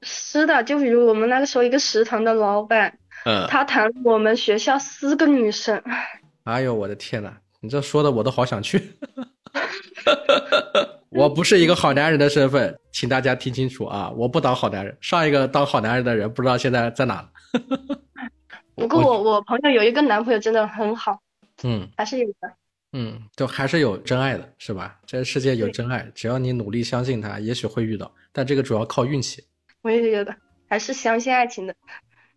[0.01, 5.83] 是的，就比如我们那个时候一个食堂的老板，嗯，他谈我们学校四个女生。
[6.45, 8.82] 哎呦，我的天呐，你这说的我都好想去。
[11.10, 14.10] 我不是一个好男人的身份，请大家听清楚啊！
[14.12, 17.30] 我不当好男人，上一个当好男人的人不知道现在在哪了。
[18.76, 21.20] 不过我我朋友有一个男朋友真的很好。
[21.64, 22.53] 嗯，还是有的。
[22.93, 24.97] 嗯，就还是有真爱的，是吧？
[25.05, 28.12] 这个世界有真爱，只要你努力相信他，也许会遇到。
[28.32, 29.43] 但这个主要靠运气。
[29.82, 30.36] 我也觉得，
[30.68, 31.76] 还是相信爱情的。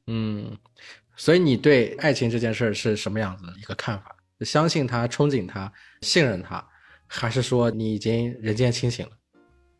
[0.07, 0.57] 嗯，
[1.15, 4.12] 所以你对爱情这件事是什么样子的一个看法？
[4.45, 6.65] 相信他，憧憬他，信任他，
[7.07, 9.13] 还是说你已经人间清醒了？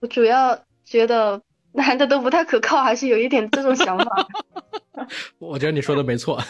[0.01, 1.41] 我主要觉得
[1.73, 4.29] 男的都不太可靠，还是有一点这种想法。
[5.39, 6.43] 我觉得你说的没错。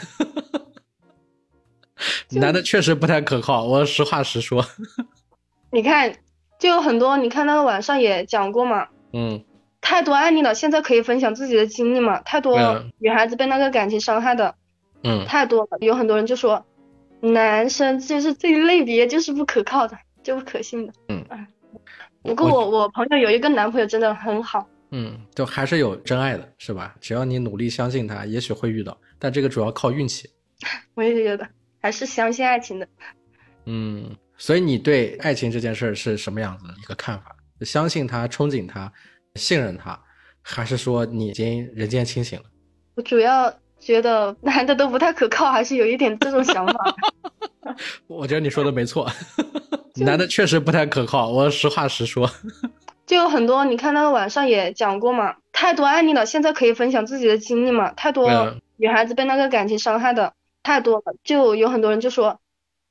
[2.31, 4.65] 男的确实不太可靠，我实话实说。
[5.71, 6.13] 你看，
[6.59, 8.89] 就有很多，你看那个网上也讲过嘛。
[9.13, 9.45] 嗯。
[9.81, 12.21] 太多案例了，现在可以分享自己的经历嘛？
[12.21, 12.57] 太多
[12.99, 14.55] 女孩子被那个感情伤害的。
[15.05, 15.25] 嗯。
[15.27, 16.65] 太多了，有很多人就说，
[17.23, 20.93] 男生就是这一类别就是不可靠的，就不可信的。
[21.09, 21.25] 嗯。
[22.23, 24.69] 不过我我朋友有一个男朋友真的很好。
[24.91, 26.95] 嗯，就还是有真爱的，是吧？
[27.01, 28.97] 只要你努力相信他，也许会遇到。
[29.19, 30.29] 但这个主要靠运气。
[30.95, 31.49] 我也觉得。
[31.81, 32.87] 还是相信爱情的，
[33.65, 37.35] 嗯，所以你对爱情这件事是什么样子的一个看法？
[37.63, 38.93] 相信他，憧憬他，
[39.35, 40.01] 信任他，
[40.43, 42.45] 还是说你已经人间清醒了？
[42.95, 43.53] 我主要
[43.83, 46.97] 觉得男的都不太可靠，还是有一点这种想法。
[48.07, 49.11] 我觉得你说的没错，
[50.07, 52.31] 男的确实不太可靠，我实话实说。
[53.05, 57.91] 就有很多，你看那个网上也讲过嘛，太多案例了，现在可以分享自己的经历嘛？
[57.93, 58.31] 太多
[58.77, 60.33] 女孩子被那个感情伤害的。
[60.63, 62.39] 太多了，就有很多人就说，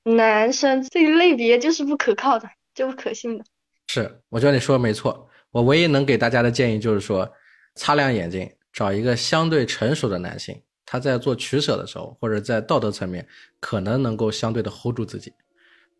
[0.03, 3.45] 男生这一类别就是不可靠的，就不可信的。
[3.87, 5.29] 是，我觉得你说的没错。
[5.51, 7.31] 我唯一能给大家的建议就是说，
[7.75, 10.61] 擦亮眼睛，找一个相对成熟的男性，
[10.91, 13.25] 他在做取舍的时候，或者在道德层面，
[13.61, 15.33] 可能能够相对的 hold 住自己。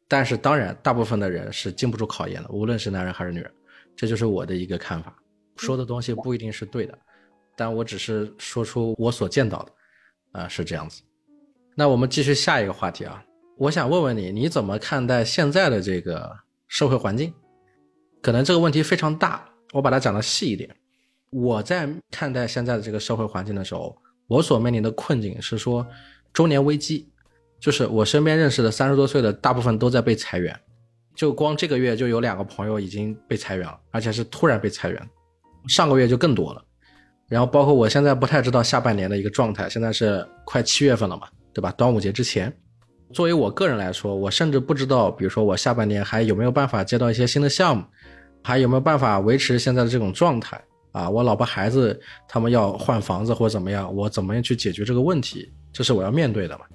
[0.06, 3.50] 但是当然，大部分的人是经不住考验的，无论是男人还是女人。
[3.96, 5.16] 这就是我的一个看法。
[5.56, 7.00] 说的东西不一定是对的，
[7.56, 11.02] 但我只是说出我所见到的，啊，是这样子。
[11.74, 13.24] 那我们继续下一个话题啊，
[13.58, 16.30] 我想问问你，你怎么看待现在的这个
[16.68, 17.34] 社会环境？
[18.22, 20.70] 可能这个问题非常大，我把它讲的细一点。
[21.30, 23.98] 我在看待现在的这个社会环境的时候，
[24.32, 25.86] 我所面临的困境是说
[26.32, 27.10] 中年危机，
[27.60, 30.58] 就是我身边认识的三十多岁的大部分都在被裁员，
[31.14, 35.10] 就光这个月就有两个朋友已经被裁员了，而且是突然被裁员，
[35.68, 36.64] 上个月就更多了。
[37.28, 41.28] 然后包括我现在不太知道下半年的一个状态，现在是快七月份了嘛。
[41.54, 41.70] 对吧？
[41.74, 42.50] 端午节之前，
[43.12, 47.84] 作为我个人来说，我甚至不知道，比如说我下半年还有没有办法接到一些新的项目，
[48.42, 50.58] 还有没有办法维持现在的这种状态
[50.92, 51.10] 啊？
[51.10, 55.52] 我老婆孩子他们要换房子或者怎么样，我怎么样去解决这个问题？
[55.74, 56.66] 这是我要面对的嘛？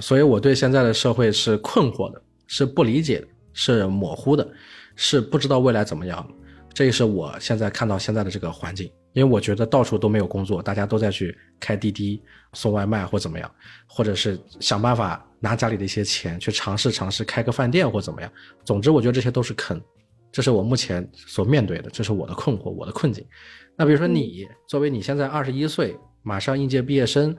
[0.00, 4.46] 所以我对现在的社会是困惑的，是不理解的，是模糊的，
[4.94, 6.26] 是不知道未来怎么样。
[6.72, 8.90] 这也是我现在看到现在的这个环境。
[9.14, 13.50] 因为我觉得到处都没有工作，大家都在去开滴滴、送外卖或怎么样，
[13.86, 18.30] 或者是想办法拿家里的一些钱去尝试尝试开个饭店或怎么样。
[18.62, 19.80] 总之，我觉得这些都是坑，
[20.36, 23.26] 这是我目前所面对的，这是我的困惑，我的困境。
[23.74, 27.34] 那比如说你，作为你现在二十一岁，马上应届毕业生，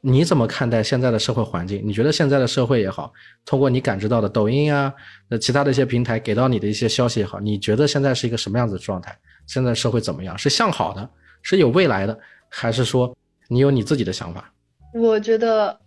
[0.00, 1.82] 你怎么看待现在的社会环境？
[1.84, 3.12] 你觉得现在的社会也好，
[3.44, 4.90] 通过你感知到的抖音啊，
[5.28, 9.14] 那其他的一些平台给到你的一些消息也好，你觉得现在是一个什么样子的状态？
[9.46, 10.38] 现在社会怎么样？
[10.38, 11.06] 是向好的，
[11.42, 12.18] 是有未来的，
[12.48, 13.14] 还是说
[13.48, 14.50] 你有你自己的想法？
[14.94, 15.78] 我觉得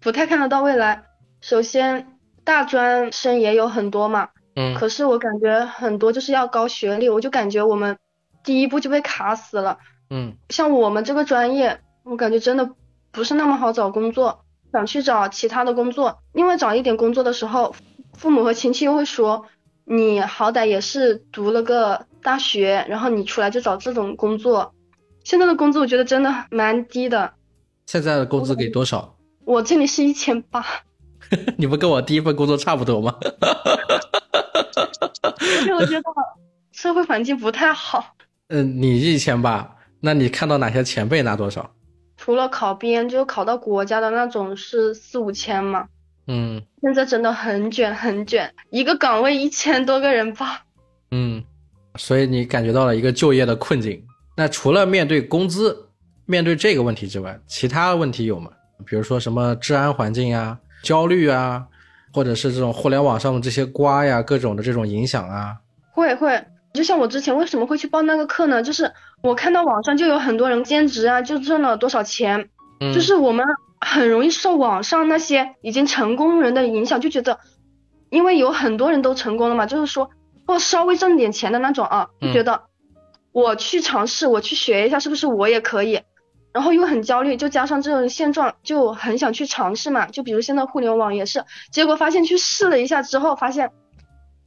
[0.00, 1.04] 不太看得到未来。
[1.40, 7.96] 首先，大专生也有很多嘛，嗯，可是我感觉很多就是要高学历，我就感觉我们
[8.42, 9.78] 第一步就被卡死了。
[10.10, 12.70] 嗯，像我们这个专业，我感觉真的
[13.12, 14.40] 不是那么好找工作。
[14.72, 17.74] 想去找其他的工作，因为找一点工作的时候，
[18.14, 19.46] 父母和亲戚又会说。
[19.88, 24.74] 你好歹也是读了个大学，然后你出来就找这种工作，
[25.22, 27.34] 现在的工资我觉得真的蛮低的。
[27.86, 29.16] 现在的工资给多少？
[29.44, 30.66] 我这里是一千八。
[31.56, 33.14] 你不跟我第一份工作差不多吗？
[35.66, 36.04] 因为我觉得
[36.72, 38.14] 社会环境不太好。
[38.48, 41.70] 嗯，你一千八，那你看到哪些前辈拿多少？
[42.16, 45.86] 除了考编，就考到国家的那种是四五千嘛。
[46.28, 50.64] 嗯现在真的很卷，很卷，一个岗位一千多个人吧。
[51.10, 51.42] 嗯，
[51.96, 54.02] 所以你感觉到了一个就业的困境。
[54.36, 55.88] 那除了面对工资、
[56.24, 58.50] 面对这个问题之外，其他问题有吗？
[58.84, 61.66] 比如说什么治安环境啊、焦虑啊，
[62.12, 65.56] 或者是这种互联网上的这些瓜呀、各种的这种影响啊？
[65.92, 68.62] 会会，就像我之前为什么会去报那个课呢？
[68.62, 72.48] 就是我看到网上就有很多人兼职啊，就挣了多少钱，
[72.80, 73.44] 嗯，就是我们
[73.80, 77.38] 很容易受网上那些已经成功人的影响，就觉得，
[78.10, 80.10] 因为有很多人都成功了嘛，就是说，
[80.46, 82.64] 或稍微挣点钱的那种啊，就觉得
[83.32, 86.00] 我去尝试，我去学一下，是不是我也可以？
[86.56, 90.06] 然后又很焦虑，就加上这种现状，就很想去尝试嘛。
[90.06, 93.70] 就比如现在互联网也是，结果发现去试了一下之后，发现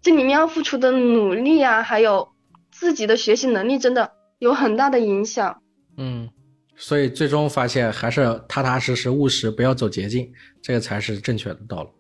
[0.02, 2.30] 这里面要付出的努力啊，还有
[2.72, 5.62] 自己的学习能力，真的有很大的影响。
[5.98, 6.28] 嗯，
[6.76, 10.28] 所以最终发现还是踏踏实实、务实，不要走捷径，
[10.64, 11.92] 这个才是正确的道路。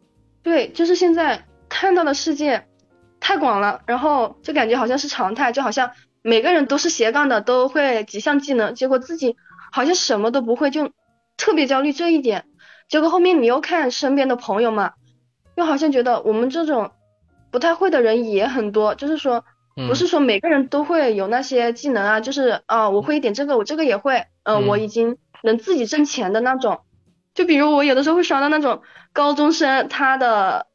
[0.41, 2.66] 对，就是现在看到的世界
[3.20, 5.91] 太广了，然后就感觉好像是常态，就好像
[6.24, 9.36] 每个人都是斜杠的，都会几项技能，结果自己
[9.72, 10.91] 好像什么都不会，就
[11.38, 12.45] 特别焦虑这一点。
[12.88, 14.93] 结果后面你又看身边的朋友嘛，
[15.55, 16.91] 又好像觉得我们这种
[17.51, 19.45] 不太会的人也很多，就是说
[19.76, 26.80] 嗯不是说每个人都会有那些技能啊，就是啊我会一点这个，我这个也会，呃嗯我已经能自己挣钱的那种。
[27.36, 28.82] 就比如我有的时候会刷到那种
[29.13, 30.65] 高中生，他的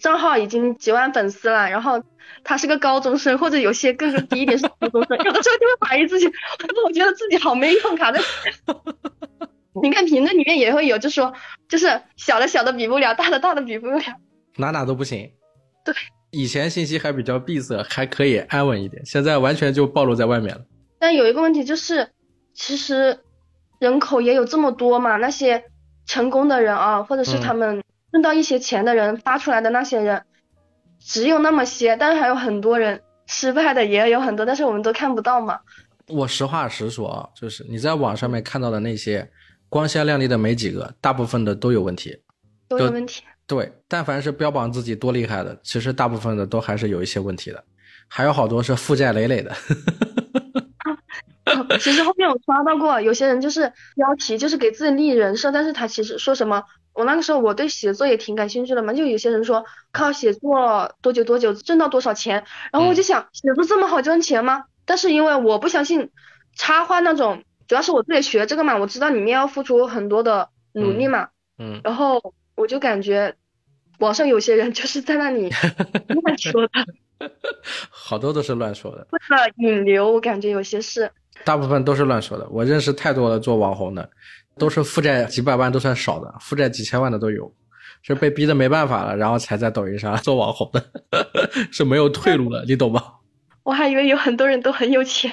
[0.00, 2.02] 账号已经几万粉丝了，然后
[2.42, 6.26] 他是个高中生，或者有些更低一点是初中生， 有的时候就会怀疑自己，
[6.84, 8.20] 我觉得自己好没用，卡在。
[9.82, 11.32] 你看评论里面也会有，就说
[11.68, 14.00] 就是小的小的比不了，大的大的比不了。
[14.56, 15.32] 哪哪都不行。
[15.84, 15.94] 对，
[16.30, 20.62] 以前信息还比较闭塞，还可以安稳一点，现在完全就暴露在外面了。
[20.98, 22.08] 但有一个问题就是，
[22.54, 23.20] 其实
[23.80, 25.64] 人口也有这么多嘛，那些
[26.06, 27.82] 成功的人啊，或者是嗯他们
[28.14, 30.22] 挣到一些钱的人发出来的那些人，
[31.00, 35.58] 只有那么些，但是还有很多人失败的也有很多，但是我们都看不到嘛。
[36.06, 39.28] 我实话实说啊，就是你在网上面看到的那些
[39.68, 42.16] 光鲜亮丽的没几个，大部分的都有问题。
[42.68, 43.24] 都有问题。
[43.48, 47.64] 对，但凡是标榜自己多厉害的，其实大部分的都还是有一些问题的，
[48.06, 49.52] 还有好多是负债累累的。
[51.80, 56.62] 其实后面我刷到过，有些人就是标题就是给自己立人设，但是他其实说什么，
[56.94, 64.64] 我那个时候我对写作也挺感兴趣的嘛，就有些人说靠写作多久多久挣到多少钱，然后我就想写作这么好挣钱吗？
[64.86, 66.10] 但是因为我不相信
[66.56, 71.28] 插画那种，主要是我自己学这个嘛，我知道里面要付出很多的努力嘛，
[71.58, 73.34] 嗯，然后我就感觉
[73.98, 75.50] 网上有些人就是在那里
[76.22, 77.30] 乱说的，
[77.90, 81.10] 好多都是乱说的，为了引流，我感觉有些是。
[81.44, 82.48] 大部分都是乱说的。
[82.48, 84.08] 我认识太多了做网红的，
[84.56, 87.52] 都是负债几百万都算少的，负债几千万的都有，
[88.02, 90.84] 是被逼的没办法了，然后才在抖音上做网红的，
[91.72, 93.02] 是没有退路了，你懂吗？
[93.62, 95.32] 我还以为有很多人都很有钱。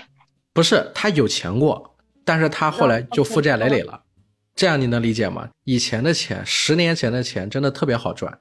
[0.53, 1.95] 不是他有钱过，
[2.25, 4.01] 但是他后来就负债累累了，
[4.55, 5.49] 这样你能理解吗？
[5.63, 8.39] 以前的钱，十年前的钱真的特别好赚，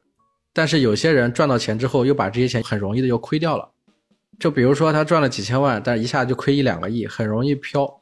[0.52, 3.70] 但是有些人赚到钱之后，又把这些钱很容易的又亏掉了。
[4.38, 7.99] 就比如说他赚了几千万，但一下就亏一两个亿，很容易飘，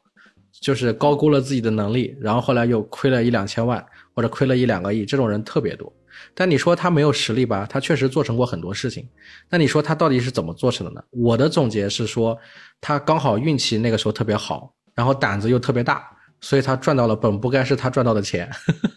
[0.60, 3.84] 就是高估了自己的能力，然后后来又亏了一两千万
[4.14, 5.92] 或者亏了一两个亿，这种人特别多。
[6.34, 7.66] 但你说他没有实力吧？
[7.70, 9.08] 他确实做成过很多事情。
[9.48, 11.02] 那你说他到底是怎么做成的呢？
[11.10, 12.36] 我的总结是说，
[12.80, 18.50] 他刚好运气那个时候特别好，然后胆子又特别大，所以他赚到了本不该是他赚到的钱。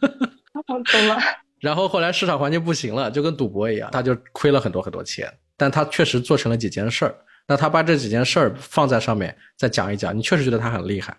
[0.68, 1.18] 我懂了。
[1.62, 5.32] 然后后来市场环境不行了，就跟赌博一样，他就亏了很多很多钱。
[5.55, 7.16] 但他确实做成了几件事儿。
[7.47, 11.16] 那他把这几件事儿放在上面再讲一讲，你确实觉得他很厉害，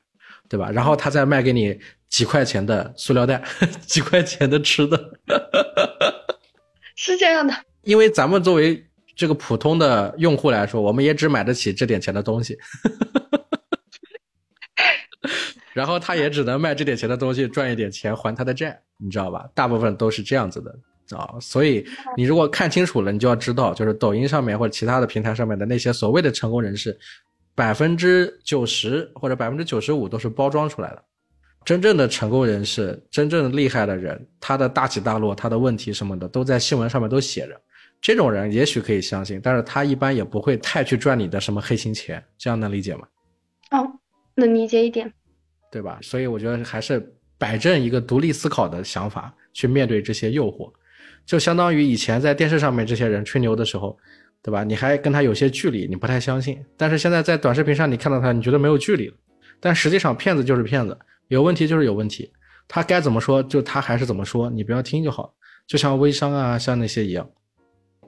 [0.52, 0.70] 对吧？
[0.70, 1.80] 然后他再卖给你
[2.10, 3.42] 几块钱的塑料袋，
[3.86, 5.18] 几块钱的吃的。
[6.94, 8.84] 是这样的，因为咱们作为
[9.16, 12.58] 这个普通的用户来说，我们也只买得起这点钱的东西，
[15.72, 19.48] 然后他也只能卖这点钱的东西赚一点钱还他的债，你知道吧？
[19.54, 21.82] 大部分都是这样子的啊，所以
[22.14, 26.98] 你如果看清楚了，你就要知道，就是抖音上面或者其他的平台上面的那些所谓的成功人士，
[27.54, 31.02] 百分之九十或者百分之九十五都是包装出来的。
[31.64, 37.60] 真正的成功人士，真正厉害的人，他的大起大落，他的问题什么的，都在新闻上面都写着。
[38.00, 43.06] 这种人也许可以相信，但是他一般也不会太去赚你的什么黑心钱，这样能理解吗？
[43.70, 43.86] 哦，
[44.34, 45.12] 能理解一点。
[45.70, 45.98] 对吧？
[46.02, 50.72] 所以我觉得还是摆正一个独立思考的想法去面对这些诱惑，
[51.24, 53.96] 就相当于以前在电视上面这些人吹牛的时候，
[54.42, 54.64] 对吧？
[54.64, 56.62] 你还跟他有些距离，你不太相信。
[56.76, 59.14] 但是现在在短视频上你看到他，你觉得没有距离了。
[59.60, 62.32] 但实际上骗子就是骗子，有问题就是有问题，
[62.66, 65.32] 他该怎么说就他还是怎么说，你不要听就好。
[65.68, 67.24] 就像微商啊，像那些一样，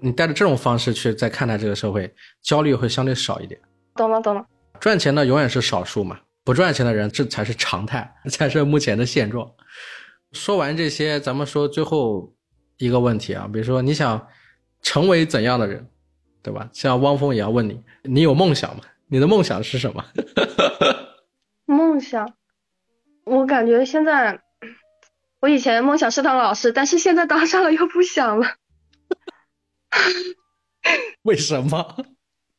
[0.01, 2.13] 你带着这种方式去再看待这个社会，
[2.43, 3.61] 焦虑会相对少一点。
[3.95, 4.45] 懂了懂了，
[4.81, 9.49] 赚钱的永远是少数嘛，不赚钱的人这才是常态， 才是目前的现状。
[10.33, 12.35] 说完这些，咱们说最后
[12.79, 14.27] 一个问题啊，比如说你想
[14.83, 15.87] 成为怎样的人？
[16.45, 16.69] 对吧？
[16.75, 18.83] 像汪峰也要问你，你有梦想吗？
[19.09, 20.05] 你的梦想是什么？
[21.65, 22.35] 梦想，
[23.25, 24.41] 我感觉现在，
[25.41, 28.47] 我以前梦想是当老师，但是现在当上了又不想了。
[31.23, 31.97] 为什么？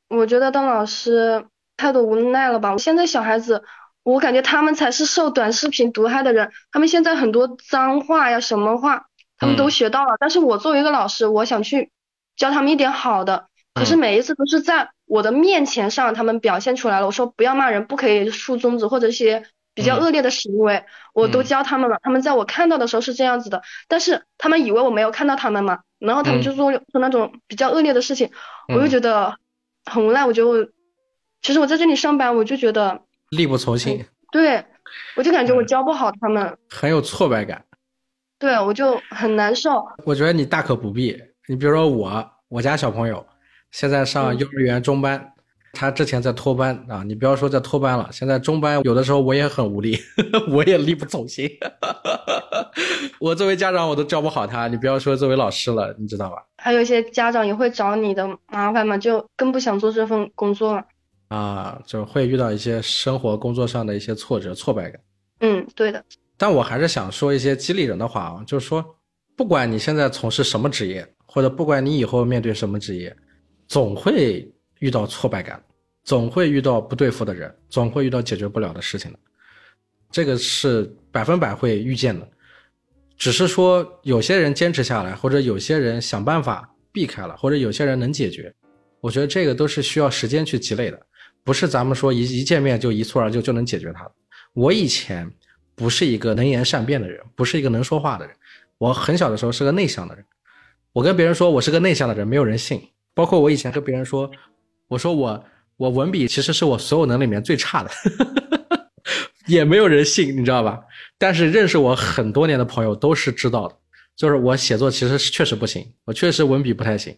[0.08, 1.46] 我觉得当老师
[1.78, 2.76] 太多无奈了吧？
[2.78, 3.64] 现在小孩子，
[4.02, 6.52] 我感觉他们才是受短视频毒害的人。
[6.72, 9.06] 他们现在很多脏话呀，什么话，
[9.38, 10.16] 他们都学到了。
[10.20, 11.92] 但是我作为一个老师，我想去
[12.36, 13.48] 教他们一点好的。
[13.76, 17.06] 可是每一次都是在我的面前上，他们表现出来了。
[17.06, 21.98] 我说不要骂人，不可以竖中指或者一些比较恶劣的行为，我都教他们了。
[22.02, 28.32] 他们在我看到的时候是这样子的，但是他们以为我没有看到他们嘛，然后他们就做做那种比较恶劣的事情，
[28.74, 29.38] 我就觉得
[29.84, 30.26] 很无奈。
[30.26, 30.66] 我觉得我
[31.42, 33.02] 其实我在这里上班，我就觉得
[33.32, 34.06] 力不从心。
[34.32, 34.64] 对，
[35.18, 37.66] 我就感觉我教不好他们，很有挫败感。
[38.40, 39.86] 对，我就很难受。
[40.06, 41.22] 我觉得你大可不必。
[41.48, 43.26] 你比如说我，我家小朋友。
[43.76, 45.34] 现在上幼儿园中班，
[45.74, 50.00] 他之前在托班啊，你不要说在托班了，现在中班有的时候我也很无力，
[50.48, 51.46] 我也力不从心。
[53.20, 56.38] 我作为家长我都教不好他，你不要说作为老师了，你知道吧？
[56.56, 60.86] 还有一些家长也会找你的麻烦嘛，就更不想做这份工作了。
[61.28, 65.02] 啊，就会遇到一些生活工作上的一些挫折挫败感。
[65.42, 66.02] 嗯，对的。
[66.38, 68.96] 但我还是想说一些激励人的话啊，就是说，
[69.36, 73.14] 不管你现在从事什么职业，或者不管你以后面对什么职业。
[73.68, 75.64] 总会遇到挫败感，
[76.04, 79.20] 总会遇到不对付的人，总会遇到解决不了的事情的，
[80.12, 82.28] 这个是百分百会遇见的。
[83.18, 88.54] 只是说有些人坚持下来，或者有些人想办法避开了，或者有些人能解决。
[89.00, 91.00] 我觉得这个都是需要时间去积累的，
[91.44, 94.10] 不是咱们说一一见面就一蹴而就就能解决它。
[94.54, 95.32] 我以前
[95.76, 98.36] 不是一个能言善辩的人，不是一个能说话的人，
[98.78, 100.26] 我很小的时候是个内向的人。
[100.92, 102.82] 我跟别人说我是个内向的人，没有人信。
[103.16, 104.30] 包括我以前跟别人说，
[104.88, 105.44] 我说我
[105.78, 107.90] 我文笔其实是我所有能力里面最差的，
[109.48, 110.80] 也没有人信，你知道吧？
[111.18, 113.76] 但是认识我很多年的朋友都是知道的，
[114.16, 117.18] 就是我写作其实是确实不行，我确实文笔不太行。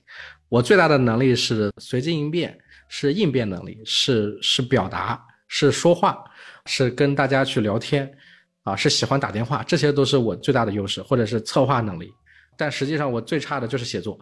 [0.50, 6.24] 我最大的能力是随机应变，是应变能力，是是表达，是说话，
[6.68, 8.10] 是跟大家去聊天，
[8.64, 12.14] 啊，是喜欢打电话，这些都是我最大的优势，或者是策划能力。
[12.56, 14.20] 但实际上我最差的就是写作。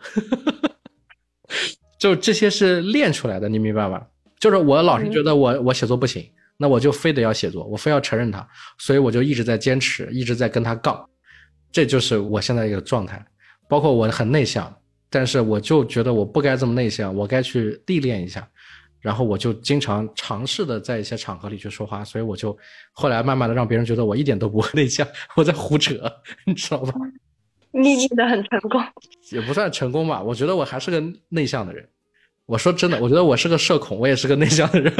[1.99, 4.05] 就这些是练出来的，你明白吧？
[4.39, 6.23] 就是我老是觉得我我写作不行，
[6.57, 11.03] 那我就非得要写作，我非要承认它，所以我就一直在坚持，一直在跟他杠，
[11.71, 13.25] 这就是我现在一个状态。
[13.67, 14.71] 包括我很内向，
[15.09, 18.47] 但是我就觉得我不该这么内向，我该去历练一下，
[19.01, 22.55] 然后我就经常尝试的在一些场合里去说话，所以我就
[22.91, 25.95] 后来慢慢的让别人觉得我一点都不 内向，我在胡扯，
[26.45, 26.93] 你知道吧？
[27.82, 28.82] 历练的很成功，
[29.32, 30.21] 也不算成功吧。
[30.21, 31.88] 我觉得我还是个内向的人。
[32.45, 34.93] 我说真的，我觉得我是个社恐，我也是个内向的人。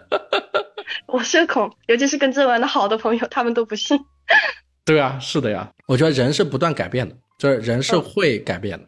[1.06, 3.98] 我社恐，尤其是跟这玩的好的朋友，他们都不信。
[4.84, 5.70] 对啊，是的呀。
[5.86, 8.84] 我觉得人是不断改变的，就是人是会改变的，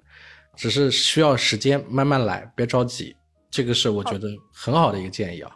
[0.56, 3.14] 只是需要时间，慢慢来，别着急。
[3.50, 5.50] 这个是我觉得很好的一个建议啊。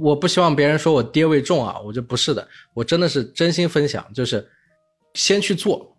[0.00, 4.48] 我不希望别人说我爹味重啊，我觉得不是的，我真的是真心分享，就是
[5.14, 5.91] 先去做。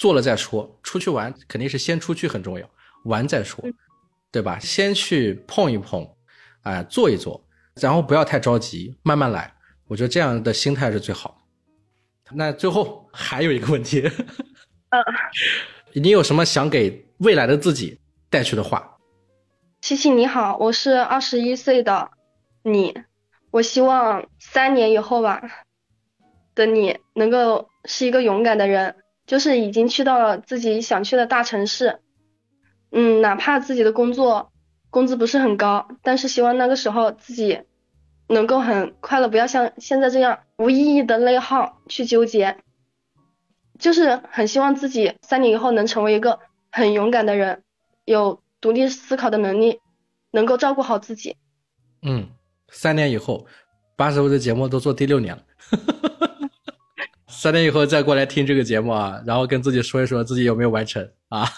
[0.00, 2.66] 做了再说，出去玩肯定是先出去很重要，
[3.04, 3.62] 玩再说，
[4.32, 4.58] 对吧？
[4.58, 6.08] 先去碰一碰，
[6.62, 7.44] 哎，做一做，
[7.74, 9.54] 然后不要太着急，慢慢来。
[9.86, 11.36] 我觉得这样的心态是最好。
[12.32, 14.00] 那最后 还有一个问题，
[14.88, 15.04] 嗯，
[15.92, 18.96] 你有什么想给未来的自己带去的话？
[19.82, 22.10] 七七你好，我是二十一岁的
[22.62, 22.96] 你，
[23.50, 25.42] 我希望三年以后吧
[26.54, 28.96] 的你能够是一个勇敢的人。
[29.30, 32.00] 就是已经去到了自己想去的大城市，
[32.90, 34.50] 嗯，哪怕自己的工作
[34.90, 37.60] 工资不是很高，但是希望那个时候自己
[38.26, 42.56] 能够很快乐，不要像现在这样无意义的内耗去纠结。
[43.78, 46.40] 就是很希望自己三年以后能成为一个
[46.72, 47.62] 很勇敢的人，
[48.04, 49.78] 有独立思考的能力，
[50.32, 51.36] 能够照顾好自己。
[52.02, 52.30] 嗯，
[52.68, 53.46] 三年以后，
[53.96, 55.44] 八十位的节目都做第六年了。
[57.30, 61.48] 三年以后再过来听这个节目啊，然后跟自己说一说自己有没有完成啊？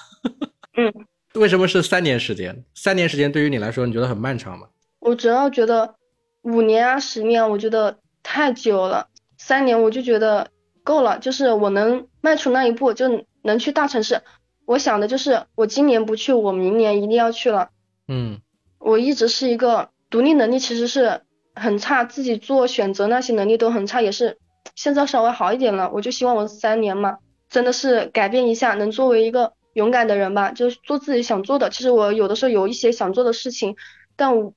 [0.77, 0.93] 嗯，
[1.41, 2.65] 为什么是三年时间？
[2.75, 4.69] 三年时间对于你来说，你觉得很漫长吗？
[5.01, 5.95] 我主要觉得
[6.43, 9.09] 五年啊、十年，我觉得太久了。
[9.39, 10.49] 三年我就觉得
[10.85, 14.23] 够了，就是我能迈出那一步，就能去大城市。
[14.67, 17.71] 我想的就是，我今年不去，我明年一定要去了。
[18.07, 18.41] 嗯，
[18.79, 21.23] 我一直是一个独立能力其实是
[21.55, 24.39] 很差，自己做选择那些能力都很差，也是
[24.75, 25.91] 现在稍微好一点了。
[25.93, 31.71] 我就希望我三年嘛，真的是改变一下，能作为一个勇敢的人吧，就是做自己想做的。
[31.71, 33.77] 其实我有的时候有一些想做的事情，
[34.17, 34.53] 但我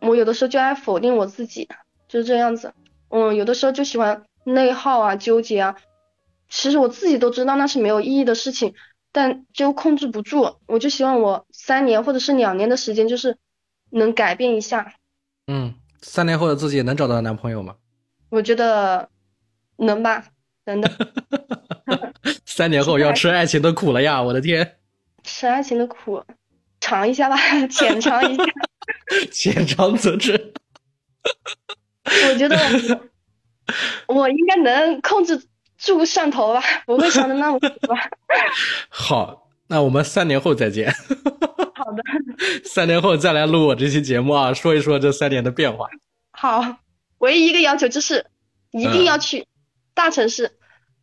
[0.00, 1.68] 我有的时候就爱否定我自己，
[2.08, 2.72] 就是这样子。
[3.08, 5.76] 嗯，有的时候就喜欢内耗啊、纠结啊。
[6.48, 8.74] 其实我自己都知道那是没有意义的事情，
[9.12, 10.56] 但就控制不住。
[10.66, 13.36] 我就希望我三年或者是两年的时间，就是
[13.90, 14.94] 能改变一下。
[15.48, 17.76] 嗯，三年后的自己能找到男朋友吗？
[18.28, 19.08] 我觉得
[19.78, 20.24] 能吧，
[20.64, 20.90] 能的。
[22.44, 24.20] 三年后要吃爱情的苦了呀！
[24.22, 24.76] 我的天，
[25.22, 26.24] 吃爱情的苦，
[26.80, 27.36] 尝一下吧，
[27.68, 28.44] 浅尝一下。
[29.30, 30.54] 浅尝辄止。
[32.28, 32.56] 我觉得
[34.06, 35.42] 我应该能控制
[35.76, 38.08] 住上头吧，不会伤的那么苦吧。
[38.88, 40.92] 好，那我们三年后再见。
[41.74, 42.02] 好的。
[42.64, 45.88] 三年后再来录我这期节目啊，说一说这三年的变化。
[46.30, 46.78] 好，
[47.18, 48.26] 唯一一个要求就是
[48.70, 49.46] 一定要去
[49.96, 50.52] 大城市。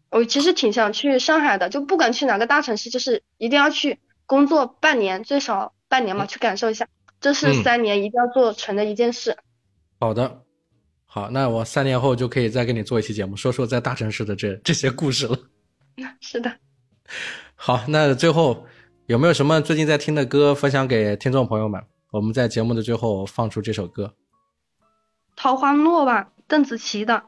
[0.09, 6.87] 我其实挺想去上海的，就不管去哪个大城市，就是一定要去工作半年，最少半年嘛，去感受一下。
[7.19, 9.35] 这是三年一定要做成的一件事。
[9.99, 10.43] 好的。
[11.05, 15.37] 好，那我三年后就可以再跟你做一期节目，说说在大城市的这这些故事了。
[16.21, 16.51] 是的。
[17.55, 18.65] 好，那最后
[19.07, 21.83] 有没有什么最近在听的歌分享给听众朋友们？
[22.11, 24.05] 我们在节目的最后放出这首歌，
[25.35, 27.23] 《桃花落》吧，邓紫棋的。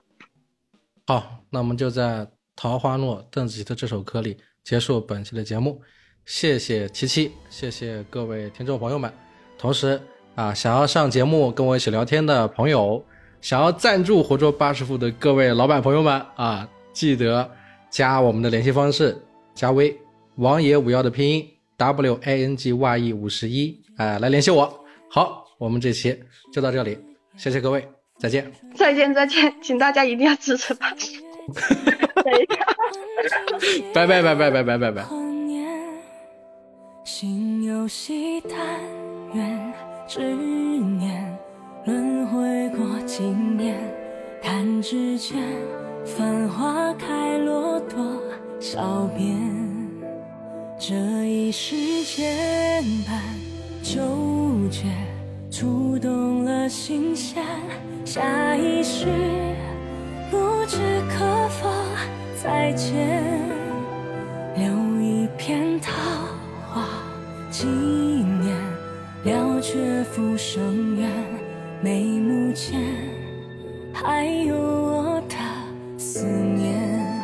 [1.07, 2.25] 好，那我们就在
[2.55, 5.79] 《桃花诺》邓紫棋的这首歌里结束本期的节目。
[6.25, 9.13] 谢谢七七，谢谢各位听众朋友们。
[9.55, 10.01] 同时
[10.33, 13.05] 啊，想要上节目跟我一起聊天的朋友。
[13.39, 17.47] 想要赞助活捉八师傅的各位老板朋友们啊，记得
[17.91, 19.15] 加我们的联系方式，
[19.53, 19.95] 加微
[20.37, 21.47] 王爷五幺的拼音
[21.77, 24.83] W A N G Y E 五十一，哎，来联系我。
[25.11, 26.19] 好，我们这期
[26.51, 26.97] 就到这里，
[27.37, 27.87] 谢谢各位，
[28.17, 28.51] 再见。
[28.75, 32.21] 再见再见， 请大家一定要支持八师傅。
[32.21, 32.65] 等一下，
[33.93, 35.05] 拜拜拜拜拜拜拜拜。
[41.85, 43.77] 轮回过几年，
[44.41, 45.37] 弹指间，
[46.03, 48.19] 繁花开落多
[48.59, 49.37] 少遍？
[50.79, 50.95] 这
[51.25, 53.21] 一世间般
[53.83, 54.01] 纠
[54.71, 54.85] 结，
[55.57, 57.41] 触动了心弦
[58.03, 59.05] 下一世
[60.29, 60.77] 不知
[61.09, 61.69] 可否
[62.43, 63.23] 再见？
[64.57, 64.65] 留
[65.01, 65.93] 一片桃
[66.67, 66.85] 花
[67.49, 68.53] 纪念
[69.23, 71.09] 了却浮生缘
[71.81, 72.81] 眉目间
[73.93, 75.35] 还有我的
[75.97, 77.14] 思念。